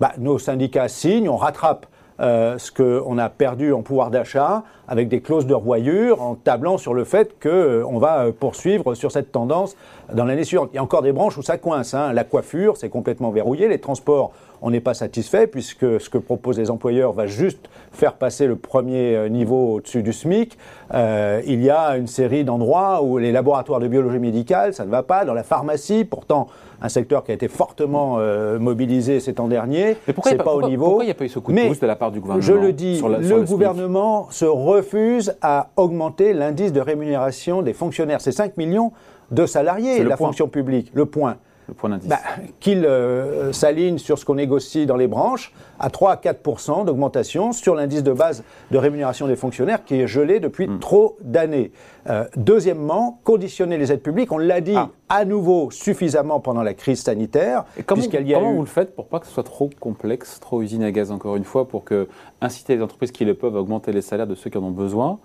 Bah, 0.00 0.12
Nos 0.18 0.38
syndicats 0.38 0.88
signent, 0.88 1.28
on 1.28 1.36
rattrape 1.36 1.86
euh, 2.18 2.56
ce 2.56 2.72
qu'on 2.72 3.18
a 3.18 3.28
perdu 3.28 3.74
en 3.74 3.82
pouvoir 3.82 4.10
d'achat 4.10 4.62
avec 4.88 5.08
des 5.08 5.20
clauses 5.20 5.46
de 5.46 5.52
revoyure 5.52 6.22
en 6.22 6.34
tablant 6.34 6.78
sur 6.78 6.94
le 6.94 7.04
fait 7.04 7.38
qu'on 7.42 7.48
euh, 7.48 7.98
va 7.98 8.32
poursuivre 8.32 8.94
sur 8.94 9.12
cette 9.12 9.32
tendance 9.32 9.76
dans 10.14 10.24
l'année 10.24 10.44
suivante. 10.44 10.70
Il 10.72 10.76
y 10.76 10.78
a 10.78 10.82
encore 10.82 11.02
des 11.02 11.12
branches 11.12 11.36
où 11.36 11.42
ça 11.42 11.58
coince. 11.58 11.92
Hein. 11.92 12.14
La 12.14 12.24
coiffure, 12.24 12.78
c'est 12.78 12.88
complètement 12.88 13.30
verrouillé. 13.30 13.68
Les 13.68 13.80
transports, 13.80 14.32
on 14.66 14.70
n'est 14.70 14.80
pas 14.80 14.94
satisfait 14.94 15.46
puisque 15.46 16.00
ce 16.00 16.10
que 16.10 16.18
proposent 16.18 16.58
les 16.58 16.72
employeurs 16.72 17.12
va 17.12 17.28
juste 17.28 17.70
faire 17.92 18.14
passer 18.14 18.48
le 18.48 18.56
premier 18.56 19.30
niveau 19.30 19.74
au-dessus 19.74 20.02
du 20.02 20.12
SMIC. 20.12 20.58
il 20.92 21.62
y 21.62 21.70
a 21.70 21.96
une 21.96 22.08
série 22.08 22.42
d'endroits 22.42 23.00
où 23.02 23.18
les 23.18 23.30
laboratoires 23.30 23.78
de 23.78 23.86
biologie 23.86 24.18
médicale, 24.18 24.74
ça 24.74 24.84
ne 24.84 24.90
va 24.90 25.04
pas. 25.04 25.24
Dans 25.24 25.34
la 25.34 25.44
pharmacie, 25.44 26.04
pourtant, 26.04 26.48
un 26.82 26.88
secteur 26.88 27.24
qui 27.24 27.30
a 27.30 27.34
été 27.34 27.48
fortement 27.48 28.16
euh, 28.18 28.58
mobilisé 28.58 29.20
ces 29.20 29.34
temps 29.34 29.48
derniers. 29.48 29.96
Mais 30.06 30.12
pourquoi 30.12 30.32
il 30.32 30.38
pas, 30.38 30.52
au 30.52 30.68
niveau. 30.68 30.86
Pourquoi 30.86 31.04
il 31.04 31.08
n'y 31.08 31.12
a 31.12 31.14
pas 31.14 31.24
eu 31.24 31.28
ce 31.28 31.38
coup 31.38 31.52
de 31.52 31.66
pouce 31.68 31.80
de 31.80 31.86
la 31.86 31.96
part 31.96 32.10
du 32.10 32.20
gouvernement 32.20 32.46
Je 32.46 32.52
le 32.52 32.72
dis, 32.72 33.00
le, 33.00 33.42
gouvernement 33.42 34.28
se 34.30 34.44
refuse 34.44 35.34
à 35.42 35.70
augmenter 35.76 36.32
l'indice 36.32 36.72
de 36.72 36.80
rémunération 36.80 37.62
des 37.62 37.72
fonctionnaires. 37.72 38.20
C'est 38.20 38.32
5 38.32 38.56
millions 38.56 38.92
de 39.30 39.46
salariés 39.46 40.00
de 40.00 40.08
la 40.08 40.16
fonction 40.16 40.48
publique. 40.48 40.90
Le 40.94 41.06
point 41.06 41.36
le 41.68 41.74
point 41.74 41.90
d'indice 41.90 42.08
bah, 42.08 42.18
Qu'il 42.60 42.84
euh, 42.84 43.52
s'aligne 43.52 43.98
sur 43.98 44.18
ce 44.18 44.24
qu'on 44.24 44.36
négocie 44.36 44.86
dans 44.86 44.96
les 44.96 45.06
branches 45.06 45.52
à 45.78 45.90
3 45.90 46.12
à 46.12 46.16
4 46.16 46.84
d'augmentation 46.84 47.52
sur 47.52 47.74
l'indice 47.74 48.02
de 48.02 48.12
base 48.12 48.44
de 48.70 48.78
rémunération 48.78 49.26
des 49.26 49.36
fonctionnaires 49.36 49.84
qui 49.84 50.00
est 50.00 50.06
gelé 50.06 50.40
depuis 50.40 50.68
hmm. 50.68 50.78
trop 50.78 51.16
d'années. 51.20 51.72
Euh, 52.08 52.24
deuxièmement, 52.36 53.20
conditionner 53.24 53.78
les 53.78 53.92
aides 53.92 54.02
publiques, 54.02 54.32
on 54.32 54.38
l'a 54.38 54.60
dit 54.60 54.76
ah. 54.76 54.90
à 55.08 55.24
nouveau 55.24 55.70
suffisamment 55.70 56.40
pendant 56.40 56.62
la 56.62 56.74
crise 56.74 57.02
sanitaire. 57.02 57.64
Et 57.76 57.82
comment, 57.82 58.02
comment 58.04 58.52
vous 58.52 58.60
le 58.60 58.66
faites 58.66 58.94
pour 58.94 59.08
pas 59.08 59.20
que 59.20 59.26
ce 59.26 59.32
soit 59.32 59.42
trop 59.42 59.70
complexe, 59.80 60.38
trop 60.40 60.62
usine 60.62 60.82
à 60.82 60.92
gaz 60.92 61.10
encore 61.10 61.36
une 61.36 61.44
fois, 61.44 61.68
pour 61.68 61.84
que 61.84 62.08
inciter 62.40 62.76
les 62.76 62.82
entreprises 62.82 63.12
qui 63.12 63.24
le 63.24 63.34
peuvent 63.34 63.56
à 63.56 63.60
augmenter 63.60 63.92
les 63.92 64.02
salaires 64.02 64.26
de 64.26 64.34
ceux 64.34 64.50
qui 64.50 64.58
en 64.58 64.62
ont 64.62 64.70
besoin, 64.70 65.18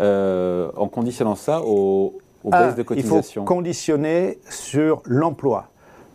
euh, 0.00 0.70
en 0.76 0.88
conditionnant 0.88 1.36
ça 1.36 1.62
aux, 1.62 2.18
aux 2.42 2.50
ah, 2.52 2.66
baisses 2.66 2.76
de 2.76 2.82
cotisation 2.82 3.42
Il 3.42 3.46
faut 3.46 3.54
conditionner 3.54 4.38
sur 4.48 5.02
l'emploi. 5.04 5.68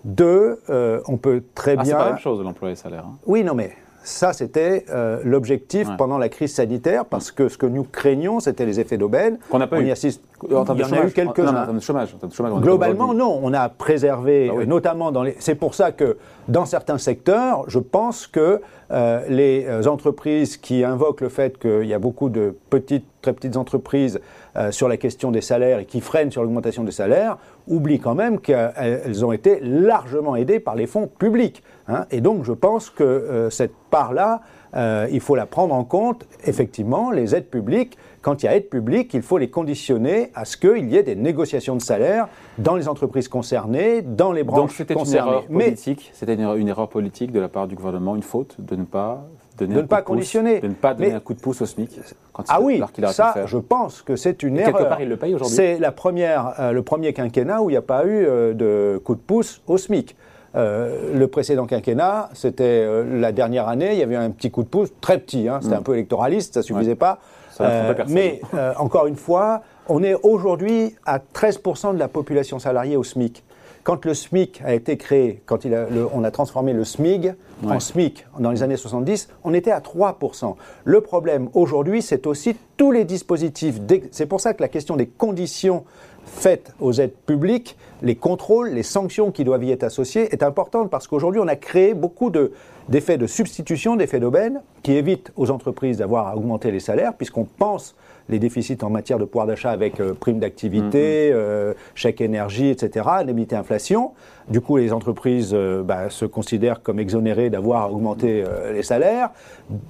Deux, 0.06 0.60
euh, 0.70 1.02
on 1.08 1.18
peut 1.18 1.44
très 1.56 1.76
bien. 1.76 1.84
C'est 1.86 1.92
pas 1.92 2.04
la 2.06 2.10
même 2.12 2.20
chose, 2.20 2.42
l'emploi 2.44 2.70
et 2.70 2.72
les 2.72 2.76
salaires. 2.76 3.06
Hein. 3.06 3.18
Oui, 3.26 3.44
non, 3.44 3.54
mais 3.54 3.72
Ça, 4.02 4.32
c'était 4.34 4.86
euh, 4.90 5.20
l'objectif 5.26 5.88
Ouais. 5.90 5.96
pendant 5.98 6.18
la 6.18 6.30
crise 6.30 6.54
sanitaire, 6.56 7.04
parce 7.06 7.32
que 7.32 7.50
ce 7.50 7.58
que 7.58 7.66
nous 7.66 7.84
craignions, 7.84 8.40
c'était 8.40 8.66
les 8.66 8.80
effets 8.80 8.98
d'aubaine. 8.98 9.38
Qu'on 9.50 9.60
n'a 9.60 9.68
pas 9.68 9.76
On 9.76 9.82
eu. 9.82 9.88
y 9.88 9.92
assiste. 9.92 10.24
En 10.44 10.64
termes 10.66 10.78
Il 10.78 10.82
y 10.82 10.84
en 10.86 11.02
a 11.02 11.06
eu 11.06 11.12
quelques-uns. 11.12 11.48
en 11.50 11.66
termes 11.66 11.78
de 11.78 11.82
chômage. 11.82 12.14
en 12.16 12.18
termes 12.18 12.30
de 12.32 12.36
chômage, 12.36 12.54
on 12.54 12.60
Globalement, 12.60 13.14
non. 13.14 13.40
On 13.44 13.54
a 13.54 13.70
préservé, 13.70 14.50
Ah 14.52 14.56
oui. 14.58 14.68
notamment 14.68 15.12
dans 15.12 15.24
les. 15.24 15.36
C'est 15.40 15.56
pour 15.56 15.76
ça 15.76 15.92
que 15.92 16.18
dans 16.48 16.66
certains 16.66 16.98
secteurs, 16.98 17.64
je 17.68 17.80
pense 17.80 18.28
que 18.28 18.62
euh, 18.92 19.22
les 19.30 19.66
euh, 19.68 19.86
entreprises 19.88 20.58
qui 20.58 20.84
invoquent 20.84 21.22
le 21.22 21.30
fait 21.30 21.58
qu'il 21.60 21.86
y 21.86 21.94
a 21.94 22.00
beaucoup 22.00 22.30
de 22.30 22.56
petites, 22.70 23.06
très 23.22 23.34
petites 23.34 23.58
entreprises 23.58 24.20
euh, 24.58 24.72
sur 24.72 24.88
la 24.88 24.98
question 24.98 25.30
des 25.32 25.42
salaires 25.42 25.80
et 25.80 25.86
qui 25.86 26.02
freinent 26.02 26.32
sur 26.32 26.42
l'augmentation 26.42 26.84
des 26.84 26.92
salaires, 26.92 27.38
oublient 27.68 28.00
quand 28.00 28.16
même 28.16 28.40
qu'elles 28.40 29.24
ont 29.24 29.32
été 29.32 29.60
largement 29.62 30.36
aidées 30.36 30.60
par 30.60 30.76
les 30.76 30.88
fonds 30.88 31.08
publics. 31.08 31.62
hein. 31.88 32.06
Et 32.10 32.22
donc, 32.22 32.44
je 32.46 32.54
pense 32.54 32.90
que 32.90 33.04
euh, 33.04 33.50
cette 33.52 33.74
part-là, 33.92 34.42
euh, 34.76 35.08
il 35.12 35.20
faut 35.20 35.36
la 35.36 35.46
prendre 35.46 35.74
en 35.76 35.84
compte. 35.84 36.26
Effectivement, 36.46 37.12
les 37.12 37.36
aides 37.36 37.50
publiques, 37.50 37.98
quand 38.22 38.44
il 38.44 38.48
y 38.48 38.50
a 38.50 38.56
aide 38.56 38.70
publique, 38.70 39.14
il 39.14 39.22
faut 39.22 39.38
les 39.38 39.50
conditionner 39.50 40.32
à 40.36 40.46
ce 40.46 40.58
qu'il 40.58 40.90
y 40.92 40.98
ait 40.98 41.04
des 41.04 41.16
négociations 41.16 41.76
de 41.76 41.82
salaire 41.82 42.28
dans 42.58 42.76
les 42.76 42.88
entreprises 42.88 43.28
concernées, 43.28 44.02
dans 44.02 44.32
les 44.32 44.44
Donc 44.44 44.56
branches 44.56 44.76
c'était 44.78 44.94
une 44.94 45.14
erreur 45.14 45.46
politique, 45.46 46.12
c'était 46.14 46.34
une, 46.34 46.42
erreur- 46.42 46.56
une 46.56 46.68
erreur 46.68 46.90
politique 46.90 47.32
de 47.32 47.40
la 47.40 47.48
part 47.48 47.68
du 47.68 47.76
gouvernement, 47.76 48.16
une 48.16 48.24
faute 48.24 48.56
de 48.60 48.76
ne 48.76 48.84
pas 48.84 49.26
donner 49.58 49.74
De 49.74 49.80
un 49.80 49.82
ne 49.82 49.88
coup 49.88 49.90
pas 49.90 50.02
pouce- 50.02 50.06
conditionner. 50.06 50.60
de 50.60 50.68
ne 50.68 50.74
pas 50.74 50.94
donner 50.94 51.10
Mais- 51.10 51.16
un 51.16 51.20
coup 51.20 51.34
de 51.34 51.40
pouce 51.40 51.62
au 51.62 51.66
SMIC. 51.66 52.00
Quand 52.34 52.44
ah 52.48 52.62
oui, 52.62 52.76
alors 52.78 52.92
qu'il 52.92 53.06
ça, 53.10 53.34
je 53.46 53.58
pense 53.58 54.02
que 54.02 54.16
c'est 54.16 54.44
une 54.44 54.58
Et 54.58 54.64
quelque 54.64 54.78
erreur. 54.78 54.90
part, 54.90 55.02
il 55.02 55.10
le 55.10 55.18
paye 55.18 55.36
aujourd'hui. 55.36 55.56
C'est 55.56 55.78
la 55.80 55.92
première, 55.92 56.54
euh, 56.60 56.72
le 56.72 56.82
premier 56.82 57.12
quinquennat 57.14 57.62
où 57.62 57.70
il 57.70 57.74
n'y 57.74 57.78
a 57.78 57.82
pas 57.82 58.06
eu 58.06 58.26
euh, 58.26 58.54
de 58.54 58.98
coup 59.04 59.16
de 59.16 59.20
pouce 59.22 59.62
au 59.68 59.78
SMIC. 59.78 60.16
Euh, 60.56 61.14
le 61.16 61.28
précédent 61.28 61.66
quinquennat, 61.68 62.30
c'était 62.34 62.88
la 63.06 63.32
dernière 63.32 63.68
année, 63.68 63.92
il 63.94 64.00
y 64.00 64.04
avait 64.04 64.16
un 64.16 64.32
petit 64.32 64.50
coup 64.50 64.64
de 64.64 64.68
pouce, 64.68 64.90
très 65.00 65.20
petit, 65.20 65.48
hein, 65.48 65.60
c'était 65.62 65.76
un 65.76 65.82
peu 65.84 65.94
électoraliste, 65.94 66.56
ça 66.56 66.62
suffisait 66.64 66.88
Mm. 66.88 66.94
Ouais. 66.94 66.96
pas. 66.96 67.20
Ça 67.66 67.94
personne. 67.94 68.14
mais 68.16 68.42
euh, 68.54 68.74
encore 68.78 69.08
une 69.08 69.16
fois, 69.16 69.62
on 69.88 70.04
est 70.04 70.16
aujourd'hui 70.24 70.96
à 71.06 71.20
13% 71.20 71.94
de 71.94 72.00
la 72.00 72.08
population 72.08 72.60
salariée 72.60 72.96
au 72.98 73.04
SMIC. 73.04 73.44
Quand 73.84 74.06
le 74.06 74.14
SMIC 74.14 74.62
a 74.66 74.74
été 74.74 74.98
créé, 74.98 75.42
quand 75.46 75.64
il 75.66 75.74
a- 75.74 75.90
le- 75.90 76.08
on 76.14 76.24
a 76.24 76.32
transformé 76.32 76.74
le 76.74 76.84
SMIG 76.84 77.34
en. 77.66 77.80
SMIC 77.80 78.26
dans 78.38 78.52
les 78.52 78.62
années 78.62 78.76
70, 78.78 79.30
on 79.44 79.54
était 79.54 79.72
à 79.72 79.80
3%. 79.80 80.56
Le 80.84 81.02
problème 81.02 81.50
aujourd'hui, 81.54 82.02
c'est 82.02 82.28
aussi 82.28 82.56
tous 82.78 82.92
les 82.92 83.06
dispositifs. 83.06 83.80
C'est 84.12 84.26
pour 84.26 84.42
ça 84.42 84.54
que 84.54 84.62
la 84.62 84.68
question 84.68 84.96
des 84.96 85.08
conditions 85.08 85.86
faites 86.26 86.74
aux 86.80 86.94
aides 86.94 87.16
publiques, 87.26 87.78
les 88.04 88.16
contrôles, 88.16 88.70
les 88.70 88.84
sanctions 88.84 89.32
qui 89.32 89.44
doivent 89.44 89.64
y 89.64 89.72
être 89.72 89.84
associées 89.84 90.32
est 90.34 90.44
importante 90.44 90.90
parce 90.92 91.08
qu'aujourd'hui, 91.08 91.42
on 91.44 91.48
a 91.48 91.56
créé 91.56 91.94
beaucoup 91.96 92.30
de- 92.30 92.52
d'effets 92.90 93.18
de 93.18 93.28
substitution, 93.28 93.96
d'effets 93.96 94.20
d'aubaine 94.20 94.62
qui 94.84 94.94
évitent 94.94 95.32
aux 95.36 95.52
entreprises 95.52 95.98
d'avoir 95.98 96.28
à 96.28 96.36
augmenter 96.36 96.72
les 96.72 96.80
salaires 96.80 97.14
puisqu'on 97.14 97.46
pense 97.46 97.96
les 98.30 98.40
déficits 98.40 98.78
en 98.84 98.90
matière 98.90 99.18
de 99.18 99.26
pouvoir 99.26 99.48
d'achat 99.48 99.72
avec 99.72 100.00
euh, 100.00 100.14
prime 100.14 100.40
d'activité, 100.40 101.32
euh, 101.34 101.74
chèque 101.96 102.22
énergie, 102.22 102.70
etc., 102.70 103.08
indemnité 103.10 103.56
inflation. 103.56 104.12
Du 104.50 104.62
coup, 104.62 104.78
les 104.78 104.92
entreprises 104.94 105.52
euh, 105.54 105.84
bah, 105.84 106.10
se 106.10 106.26
considèrent 106.26 106.82
comme 106.82 107.00
exonérées 107.00 107.52
d'avoir 107.52 107.94
augmenté 107.94 108.44
euh, 108.44 108.74
les 108.74 108.82
salaires. 108.82 109.30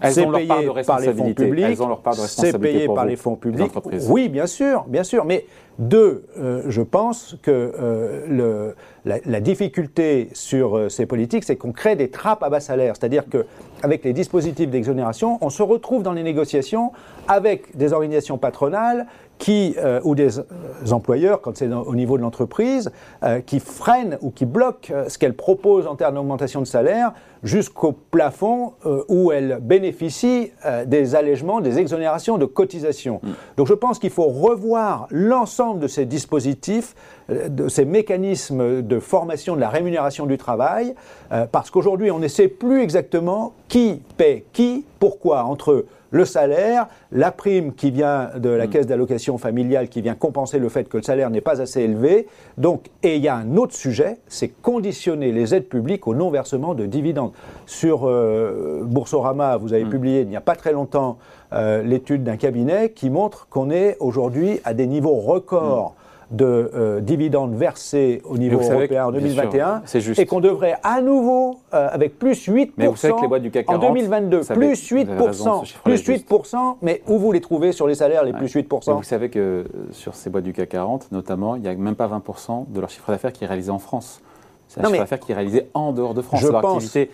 Elles 0.02 0.14
C'est 0.14 0.26
ont 0.26 0.32
leur 0.32 0.40
payé 0.40 0.48
part 0.48 0.62
de 0.62 0.86
par 0.86 1.00
les 1.00 1.14
fonds 1.14 1.34
publics. 1.34 1.66
Elles 1.66 1.82
ont 1.82 1.88
leur 1.88 2.02
part 2.02 2.16
de 2.16 2.20
C'est 2.20 2.60
payé 2.60 2.88
par 2.88 3.06
vous, 3.06 3.10
les 3.10 3.16
fonds 3.16 3.36
publics. 3.36 3.72
Oui, 4.10 4.28
bien 4.28 4.48
sûr, 4.48 4.84
bien 4.88 5.04
sûr. 5.04 5.24
Mais 5.24 5.46
deux, 5.78 6.26
euh, 6.38 6.64
je 6.68 6.82
pense 6.82 7.38
que 7.42 8.26
le, 8.28 8.76
la, 9.06 9.20
la 9.26 9.40
difficulté 9.40 10.30
sur 10.34 10.92
ces 10.92 11.06
politiques, 11.06 11.46
c'est 11.46 11.56
qu'on 11.56 11.72
crée 11.72 11.96
des 11.96 12.10
trappes 12.10 12.44
à 12.44 12.50
bas 12.50 12.60
salaire. 12.60 12.96
C'est-à-dire 12.98 13.24
qu'avec 13.30 14.04
les 14.04 14.12
dispositifs 14.12 14.70
d'exonération, 14.70 15.38
on 15.40 15.50
se 15.50 15.64
retrouve 15.64 16.04
dans 16.04 16.14
les 16.14 16.24
négociations 16.24 16.92
avec 17.30 17.78
des 17.78 17.94
organisations 17.94 18.38
patronales 18.38 19.06
qui, 19.40 19.76
euh, 19.78 20.02
ou 20.04 20.14
des 20.14 20.38
euh, 20.38 20.44
employeurs, 20.92 21.42
quand 21.42 21.58
c'est 21.58 21.72
au 21.72 21.96
niveau 21.96 22.18
de 22.18 22.22
l'entreprise, 22.22 22.92
euh, 23.24 23.40
qui 23.40 23.60
freinent 23.60 24.18
ou 24.22 24.30
qui 24.30 24.46
bloquent 24.46 24.94
euh, 24.94 25.10
ce 25.10 25.18
qu'elles 25.18 25.34
proposent 25.34 25.88
en 25.88 25.96
termes 25.96 26.16
d'augmentation 26.16 26.60
de 26.60 26.68
salaire 26.68 27.14
jusqu'au 27.42 27.94
plafond 27.94 28.74
euh, 28.86 29.04
où 29.08 29.32
elles 29.32 29.60
bénéficient 29.62 30.52
euh, 30.66 30.86
des 30.86 31.16
allègements, 31.16 31.62
des 31.62 31.80
exonérations 31.80 32.38
de 32.38 32.46
cotisations. 32.46 33.22
Donc 33.56 33.68
je 33.68 33.74
pense 33.74 33.98
qu'il 33.98 34.10
faut 34.10 34.28
revoir 34.28 35.08
l'ensemble 35.10 35.80
de 35.80 35.88
ces 35.88 36.06
dispositifs, 36.06 36.94
de 37.30 37.68
ces 37.68 37.86
mécanismes 37.86 38.82
de 38.82 39.00
formation 39.00 39.56
de 39.56 39.62
la 39.62 39.70
rémunération 39.70 40.26
du 40.26 40.38
travail, 40.38 40.96
euh, 41.32 41.46
parce 41.52 41.70
qu'aujourd'hui 41.70 42.12
on 42.12 42.20
ne 42.20 42.28
sait 42.28 42.48
plus 42.48 42.82
exactement 42.82 43.54
qui 43.68 44.02
paie 44.18 44.46
qui, 44.54 44.86
pourquoi, 45.00 45.44
entre 45.44 45.86
le 46.12 46.26
salaire, 46.26 46.88
la 47.12 47.32
prime 47.32 47.74
qui 47.74 47.92
vient 47.92 48.32
de 48.36 48.50
la 48.50 48.68
caisse 48.68 48.88
d'allocation 48.88 49.38
familiale 49.38 49.90
qui 49.90 50.02
vient 50.02 50.16
compenser 50.16 50.60
le 50.60 50.70
fait 50.70 50.90
que 50.90 50.98
le 50.98 51.04
salaire 51.04 51.30
n'est 51.30 51.42
pas 51.42 51.62
assez 51.62 51.82
élevé. 51.82 52.28
Donc, 52.58 52.88
et 53.04 53.18
il 53.18 53.22
y 53.22 53.28
a 53.28 53.36
un 53.36 53.56
autre 53.58 53.76
sujet, 53.76 54.18
c'est 54.28 54.48
conditionner 54.48 55.32
les 55.32 55.54
aides 55.54 55.70
publiques 55.70 56.08
au 56.08 56.16
non-versement 56.16 56.74
de 56.74 56.86
dividendes. 56.86 57.32
Sur 57.66 58.08
euh, 58.08 58.82
Boursorama, 58.84 59.58
vous 59.58 59.74
avez 59.74 59.86
publié 59.86 60.22
il 60.22 60.30
n'y 60.30 60.36
a 60.36 60.42
pas 60.42 60.56
très 60.56 60.72
longtemps 60.72 61.18
euh, 61.54 61.84
l'étude 61.84 62.24
d'un 62.24 62.38
cabinet 62.38 62.92
qui 62.92 63.10
montre 63.10 63.48
qu'on 63.50 63.70
est 63.70 63.98
aujourd'hui 64.00 64.60
à 64.64 64.74
des 64.74 64.88
niveaux 64.88 65.16
records. 65.16 65.96
De 66.32 66.46
euh, 66.76 67.00
dividendes 67.00 67.56
versés 67.56 68.22
au 68.24 68.38
niveau 68.38 68.60
européen 68.62 69.06
en 69.06 69.12
que- 69.12 69.18
bien 69.18 69.28
sûr, 69.30 69.42
2021 69.42 69.82
c'est 69.86 70.00
juste. 70.02 70.20
et 70.20 70.26
qu'on 70.28 70.40
devrait 70.40 70.76
à 70.84 71.02
nouveau, 71.02 71.60
euh, 71.74 71.88
avec 71.92 72.20
plus 72.20 72.48
8% 72.48 72.74
Mais 72.78 72.88
vous 72.88 72.96
savez 72.96 73.14
que 73.16 73.22
les 73.22 73.28
boîtes 73.28 73.42
du 73.42 73.52
CAC 73.52 73.68
en 73.70 73.80
40, 73.80 73.88
2022, 73.96 74.38
vous 74.38 74.44
savez- 74.44 74.60
plus 74.60 74.92
vous 74.94 74.98
avez 75.00 75.04
raison, 75.04 75.24
8%, 75.26 75.60
ce 75.62 75.66
chiffre-là 75.66 75.84
plus 75.84 75.94
est 75.94 75.98
juste. 76.14 76.30
8%, 76.30 76.78
mais 76.82 77.02
où 77.08 77.18
vous 77.18 77.32
les 77.32 77.42
trouvez 77.42 77.72
sur 77.72 77.88
les 77.88 77.96
salaires, 77.96 78.24
les 78.24 78.32
Ouais. 78.32 78.38
plus 78.38 78.46
Mais 78.56 78.62
8% 78.62 78.96
vous 78.98 79.04
savez 79.04 79.30
que 79.30 79.40
euh, 79.40 79.64
sur 79.92 80.14
ces 80.16 80.30
boîtes 80.30 80.44
du 80.44 80.54
CAC 80.54 80.70
40, 80.70 81.12
notamment, 81.12 81.56
il 81.56 81.62
n'y 81.64 81.68
a 81.68 81.74
même 81.74 81.96
pas 81.96 82.08
20% 82.08 82.66
de 82.70 82.80
leur 82.80 82.90
chiffre 82.90 83.12
d'affaires 83.12 83.34
qui 83.34 83.44
est 83.44 83.48
réalisé 83.48 83.72
en 83.72 83.80
France. 83.80 84.22
C'est 84.68 84.82
un 84.82 84.84
Non, 84.84 84.90
chiffre 84.90 84.92
mais- 84.94 85.00
d'affaires 85.00 85.20
qui 85.20 85.32
est 85.32 85.36
réalisé 85.36 85.68
en 85.74 85.94
dehors 85.94 86.14
de 86.14 86.22
France. 86.22 86.42
Je 86.42 86.48
Leur 86.48 86.62
pense- 86.62 86.76
activité, 86.84 87.10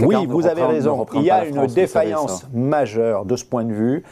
Oui, 0.00 0.08
40 0.14 0.28
ne 0.28 0.32
vous 0.32 0.46
avez 0.46 0.62
raison. 0.64 1.06
Il 1.14 1.22
y 1.24 1.30
a 1.30 1.44
une 1.44 1.54
France, 1.56 1.74
défaillance 1.74 2.46
majeure 2.54 3.26
de 3.26 3.36
ce 3.36 3.44
point 3.44 3.64
de 3.64 3.72
vue, 3.72 4.02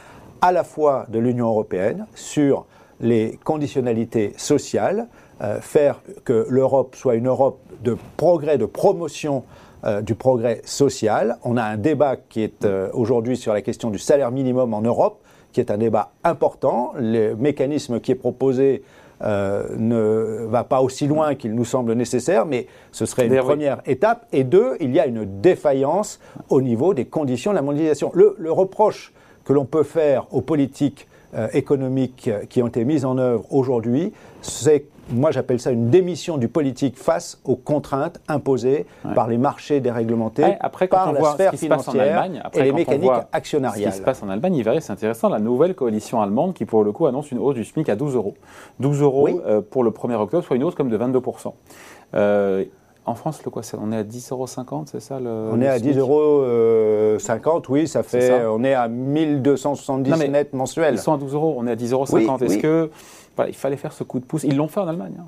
à 0.42 0.52
la 0.52 0.64
fois 0.64 1.06
de 1.08 1.18
l'Union 1.18 1.46
européenne 1.48 2.06
sur 2.14 2.66
les 3.00 3.38
conditionnalités 3.44 4.32
sociales, 4.36 5.08
euh, 5.40 5.60
faire 5.60 6.00
que 6.24 6.46
l'Europe 6.48 6.96
soit 6.96 7.14
une 7.14 7.28
Europe 7.28 7.58
de 7.82 7.96
progrès, 8.16 8.58
de 8.58 8.66
promotion 8.66 9.44
euh, 9.84 10.02
du 10.02 10.16
progrès 10.16 10.60
social. 10.64 11.38
On 11.44 11.56
a 11.56 11.62
un 11.62 11.76
débat 11.76 12.16
qui 12.16 12.42
est 12.42 12.64
euh, 12.64 12.90
aujourd'hui 12.94 13.36
sur 13.36 13.52
la 13.52 13.62
question 13.62 13.90
du 13.90 13.98
salaire 14.00 14.32
minimum 14.32 14.74
en 14.74 14.80
Europe, 14.80 15.20
qui 15.52 15.60
est 15.60 15.70
un 15.70 15.78
débat 15.78 16.10
important. 16.24 16.92
Le 16.98 17.36
mécanisme 17.36 18.00
qui 18.00 18.10
est 18.10 18.16
proposé 18.16 18.82
euh, 19.22 19.68
ne 19.76 20.46
va 20.46 20.64
pas 20.64 20.80
aussi 20.80 21.06
loin 21.06 21.36
qu'il 21.36 21.54
nous 21.54 21.64
semble 21.64 21.92
nécessaire, 21.92 22.44
mais 22.44 22.66
ce 22.90 23.06
serait 23.06 23.26
une 23.26 23.32
oui. 23.34 23.38
première 23.38 23.80
étape. 23.86 24.26
Et 24.32 24.42
deux, 24.42 24.76
il 24.80 24.92
y 24.92 24.98
a 24.98 25.06
une 25.06 25.40
défaillance 25.40 26.18
au 26.48 26.60
niveau 26.60 26.92
des 26.92 27.04
conditions 27.04 27.52
de 27.52 27.56
la 27.56 27.62
mondialisation. 27.62 28.10
Le, 28.14 28.34
le 28.36 28.50
reproche 28.50 29.12
que 29.44 29.52
l'on 29.52 29.64
peut 29.64 29.84
faire 29.84 30.26
aux 30.32 30.40
politiques 30.40 31.06
économiques 31.52 32.28
euh, 32.28 32.44
qui 32.48 32.62
ont 32.62 32.66
été 32.68 32.84
mises 32.84 33.04
en 33.04 33.18
œuvre 33.18 33.44
aujourd'hui, 33.50 34.12
c'est, 34.40 34.86
moi 35.10 35.30
j'appelle 35.30 35.60
ça 35.60 35.70
une 35.70 35.88
démission 35.90 36.38
du 36.38 36.48
politique 36.48 36.96
face 36.96 37.40
aux 37.44 37.56
contraintes 37.56 38.20
imposées 38.28 38.86
Ouais. 39.04 39.14
par 39.14 39.28
les 39.28 39.38
marchés 39.38 39.80
déréglementés, 39.80 40.42
Ouais, 40.44 40.56
après, 40.60 40.88
quand 40.88 40.96
par 40.98 41.08
on 41.10 41.12
la 41.12 41.20
voit 41.20 41.28
ce 41.30 41.34
sphère 41.34 41.50
qui 41.52 41.58
se 41.58 41.66
passe 41.66 41.88
en 41.88 41.92
financière 41.92 42.22
Allemagne, 42.22 42.40
après, 42.44 42.60
et 42.60 42.64
les 42.64 42.72
mécaniques 42.72 43.04
voit 43.04 43.16
Ce 43.20 43.20
qui 43.30 43.36
actionnariales. 43.36 43.92
se 43.92 44.02
passe 44.02 44.22
en 44.22 44.28
Allemagne, 44.28 44.54
il 44.56 44.64
verrait, 44.64 44.80
c'est 44.80 44.92
intéressant, 44.92 45.28
la 45.28 45.38
nouvelle 45.38 45.74
coalition 45.74 46.20
allemande 46.20 46.54
qui, 46.54 46.64
pour 46.64 46.82
le 46.84 46.92
coup, 46.92 47.06
annonce 47.06 47.30
une 47.30 47.38
hausse 47.38 47.54
du 47.54 47.64
SMIC 47.64 47.88
à 47.88 47.96
12 47.96 48.14
euros. 48.16 48.34
12 48.80 49.02
euros 49.02 49.24
Oui. 49.24 49.40
euh, 49.46 49.60
pour 49.60 49.84
le 49.84 49.90
1er 49.90 50.14
octobre, 50.16 50.44
soit 50.44 50.56
une 50.56 50.64
hausse 50.64 50.74
comme 50.74 50.88
de 50.90 50.96
22%. 50.98 51.52
Euh, 52.14 52.64
en 53.08 53.14
France, 53.14 53.42
le 53.44 53.50
quoi, 53.50 53.62
on 53.80 53.90
est 53.92 53.96
à 53.96 54.02
10,50 54.04 54.32
euros, 54.32 54.46
c'est 54.86 55.00
ça 55.00 55.18
le, 55.20 55.28
On 55.52 55.56
le 55.56 55.62
est 55.62 55.68
à 55.68 55.78
SMIC 55.78 55.94
10,50 55.96 55.98
euros, 55.98 56.20
euh, 56.42 57.18
50, 57.18 57.68
oui, 57.68 57.88
ça 57.88 58.02
fait, 58.02 58.20
ça. 58.28 58.52
on 58.52 58.62
est 58.64 58.74
à 58.74 58.88
1270 58.88 60.10
Non, 60.10 60.16
mais 60.16 60.28
net 60.28 60.52
mensuels. 60.52 60.94
Ils 60.94 60.98
sont 61.00 61.12
à 61.12 61.18
12 61.18 61.34
euros, 61.34 61.54
on 61.56 61.66
est 61.66 61.72
à 61.72 61.76
10,50 61.76 61.92
euros. 61.92 62.06
Oui, 62.12 62.26
Est-ce 62.46 62.54
oui. 62.54 62.60
que 62.60 62.90
voilà, 63.36 63.50
il 63.50 63.54
fallait 63.56 63.76
faire 63.76 63.92
ce 63.92 64.04
coup 64.04 64.20
de 64.20 64.24
pouce? 64.24 64.44
Ils 64.44 64.56
l'ont 64.56 64.68
fait 64.68 64.80
en 64.80 64.88
Allemagne. 64.88 65.14
hein. 65.18 65.26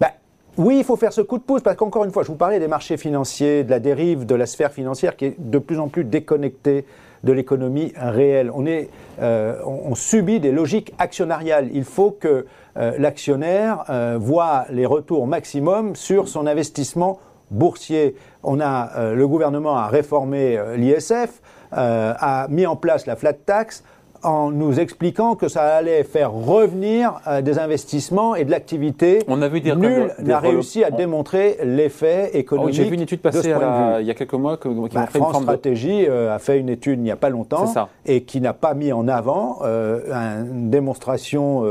Bah, 0.00 0.10
oui, 0.56 0.76
il 0.78 0.84
faut 0.84 0.96
faire 0.96 1.12
ce 1.12 1.20
coup 1.20 1.38
de 1.38 1.42
pouce 1.42 1.62
parce 1.62 1.76
qu'encore 1.76 2.04
une 2.04 2.10
fois, 2.10 2.22
je 2.22 2.28
vous 2.28 2.36
parlais 2.36 2.58
des 2.58 2.68
marchés 2.68 2.96
financiers, 2.96 3.64
de 3.64 3.70
la 3.70 3.80
dérive 3.80 4.26
de 4.26 4.34
la 4.34 4.46
sphère 4.46 4.72
financière 4.72 5.16
qui 5.16 5.26
est 5.26 5.34
de 5.38 5.58
plus 5.58 5.78
en 5.78 5.88
plus 5.88 6.04
déconnectée 6.04 6.84
de 7.22 7.32
l'économie 7.32 7.92
réelle. 7.96 8.50
On, 8.54 8.64
est, 8.66 8.88
euh, 9.20 9.56
on, 9.66 9.90
on 9.90 9.94
subit 9.94 10.40
des 10.40 10.52
logiques 10.52 10.94
actionnariales. 10.98 11.68
Il 11.74 11.84
faut 11.84 12.10
que 12.10 12.46
euh, 12.80 12.92
l'actionnaire 12.98 13.84
euh, 13.90 14.16
voit 14.18 14.64
les 14.70 14.86
retours 14.86 15.26
maximum 15.26 15.94
sur 15.94 16.28
son 16.28 16.46
investissement 16.46 17.18
boursier. 17.50 18.16
On 18.42 18.58
a, 18.58 18.90
euh, 18.96 19.14
le 19.14 19.28
gouvernement 19.28 19.76
a 19.76 19.88
réformé 19.88 20.58
l'ISF, 20.76 21.42
a 21.72 22.46
mis 22.48 22.66
en 22.66 22.76
place 22.76 23.06
la 23.06 23.16
flat 23.16 23.34
tax. 23.34 23.84
en 24.22 24.50
nous 24.50 24.78
expliquant 24.80 25.34
que 25.34 25.48
ça 25.48 25.62
allait 25.62 26.04
faire 26.04 26.30
revenir 26.30 27.20
des 27.42 27.58
investissements 27.58 28.34
et 28.34 28.44
de 28.44 28.50
l'activité. 28.50 29.20
On 29.28 29.40
a 29.40 29.48
vu 29.48 29.62
dire 29.62 29.76
Nul 29.76 30.12
n'a 30.18 30.38
réussi 30.40 30.84
à 30.84 30.90
démontrer 30.90 31.56
l'effet 31.64 32.30
économique. 32.34 32.74
Oh, 32.74 32.76
J'ai 32.76 32.84
vu 32.84 32.96
une 32.96 33.00
étude 33.00 33.20
passer 33.22 33.54
il 34.00 34.06
y 34.06 34.10
a 34.10 34.14
quelques 34.14 34.34
mois 34.34 34.58
qui 34.58 34.68
bah, 34.68 35.06
France 35.06 35.36
une 35.36 35.42
Stratégie 35.44 36.06
a 36.06 36.38
fait 36.38 36.58
une 36.58 36.68
étude 36.68 36.98
il 36.98 37.02
n'y 37.02 37.10
a 37.10 37.16
pas 37.16 37.30
longtemps 37.30 37.72
et 38.04 38.24
qui 38.24 38.42
n'a 38.42 38.52
pas 38.52 38.74
mis 38.74 38.92
en 38.92 39.08
avant 39.08 39.62
une 39.62 40.68
démonstration 40.68 41.64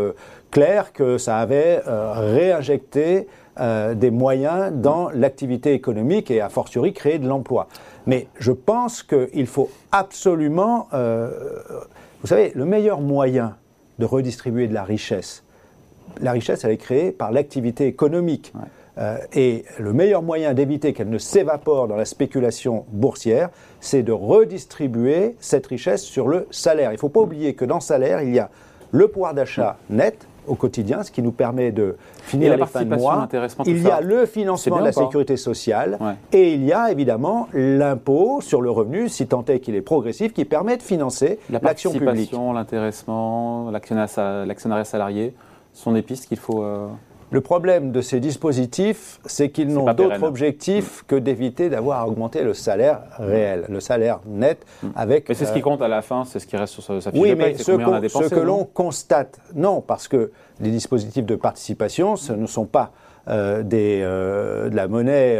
claire 0.51 0.93
que 0.93 1.17
ça 1.17 1.37
avait 1.37 1.81
réinjecté 1.85 3.27
des 3.57 4.11
moyens 4.11 4.71
dans 4.73 5.09
l'activité 5.09 5.73
économique 5.73 6.31
et 6.31 6.41
a 6.41 6.49
fortiori 6.49 6.93
créé 6.93 7.19
de 7.19 7.27
l'emploi. 7.27 7.67
Mais 8.07 8.27
je 8.39 8.51
pense 8.51 9.03
qu'il 9.03 9.47
faut 9.47 9.69
absolument 9.91 10.87
vous 12.21 12.27
savez, 12.27 12.51
le 12.53 12.65
meilleur 12.65 12.99
moyen 12.99 13.55
de 13.97 14.05
redistribuer 14.05 14.67
de 14.67 14.73
la 14.73 14.83
richesse, 14.83 15.43
la 16.19 16.33
richesse, 16.33 16.65
elle 16.65 16.71
est 16.71 16.77
créée 16.77 17.11
par 17.11 17.31
l'activité 17.31 17.87
économique. 17.87 18.51
Euh, 18.97 19.17
et 19.31 19.63
le 19.77 19.93
meilleur 19.93 20.21
moyen 20.21 20.53
d'éviter 20.53 20.91
qu'elle 20.91 21.09
ne 21.09 21.17
s'évapore 21.17 21.87
dans 21.87 21.95
la 21.95 22.03
spéculation 22.03 22.85
boursière, 22.89 23.49
c'est 23.79 24.03
de 24.03 24.11
redistribuer 24.11 25.37
cette 25.39 25.67
richesse 25.67 26.03
sur 26.03 26.27
le 26.27 26.47
salaire. 26.51 26.91
Il 26.91 26.95
ne 26.95 26.99
faut 26.99 27.07
pas 27.07 27.21
oublier 27.21 27.53
que 27.53 27.63
dans 27.63 27.75
le 27.75 27.81
salaire, 27.81 28.21
il 28.21 28.33
y 28.33 28.39
a 28.39 28.49
le 28.91 29.07
pouvoir 29.07 29.33
d'achat 29.33 29.77
net, 29.89 30.27
au 30.47 30.55
quotidien, 30.55 31.03
ce 31.03 31.11
qui 31.11 31.21
nous 31.21 31.31
permet 31.31 31.71
de 31.71 31.95
finir 32.21 32.57
les 32.57 32.65
fins 32.65 32.85
de 32.85 32.95
mois. 32.95 33.27
Il 33.65 33.81
y 33.81 33.89
a 33.89 34.01
le 34.01 34.25
financement 34.25 34.79
de 34.79 34.85
la 34.85 34.91
sécurité 34.91 35.37
sociale 35.37 35.97
et 36.31 36.53
il 36.53 36.63
y 36.63 36.73
a 36.73 36.91
évidemment 36.91 37.47
l'impôt 37.53 38.41
sur 38.41 38.61
le 38.61 38.71
revenu, 38.71 39.09
si 39.09 39.27
tant 39.27 39.45
est 39.45 39.59
qu'il 39.59 39.75
est 39.75 39.81
progressif, 39.81 40.33
qui 40.33 40.45
permet 40.45 40.77
de 40.77 40.83
financer 40.83 41.39
l'action 41.49 41.91
publique. 41.91 42.31
L'intéressement, 42.53 43.71
l'actionnariat 43.71 44.83
salarié 44.83 45.33
sont 45.73 45.93
des 45.93 46.01
pistes 46.01 46.27
qu'il 46.27 46.37
faut. 46.39 46.63
Euh, 46.63 46.87
le 47.31 47.41
problème 47.41 47.91
de 47.91 48.01
ces 48.01 48.19
dispositifs, 48.19 49.19
c'est 49.25 49.49
qu'ils 49.49 49.67
n'ont 49.67 49.93
d'autre 49.93 50.23
objectif 50.23 51.03
que 51.07 51.15
d'éviter 51.15 51.69
d'avoir 51.69 52.07
augmenté 52.07 52.43
le 52.43 52.53
salaire 52.53 53.01
réel, 53.17 53.65
le 53.69 53.79
salaire 53.79 54.19
net 54.25 54.65
hmm. 54.81 54.87
avec. 54.95 55.29
Mais 55.29 55.35
c'est 55.35 55.45
ce 55.45 55.53
qui 55.53 55.59
euh, 55.59 55.63
compte 55.63 55.81
à 55.81 55.87
la 55.87 56.01
fin, 56.01 56.25
c'est 56.25 56.39
ce 56.39 56.47
qui 56.47 56.57
reste 56.57 56.73
sur 56.73 56.83
sa 56.83 57.11
fiche 57.11 57.21
oui, 57.21 57.29
de 57.29 57.35
paye, 57.35 57.53
mais 57.53 57.57
ce, 58.09 58.23
ce 58.23 58.29
que 58.29 58.39
l'on 58.39 58.65
constate, 58.65 59.39
non, 59.55 59.81
parce 59.81 60.07
que 60.07 60.31
les 60.59 60.71
dispositifs 60.71 61.25
de 61.25 61.35
participation, 61.35 62.15
ce 62.15 62.33
ne 62.33 62.47
sont 62.47 62.65
pas 62.65 62.91
euh, 63.27 63.61
des, 63.61 63.99
euh, 64.01 64.69
de 64.69 64.75
la 64.75 64.87
monnaie 64.87 65.39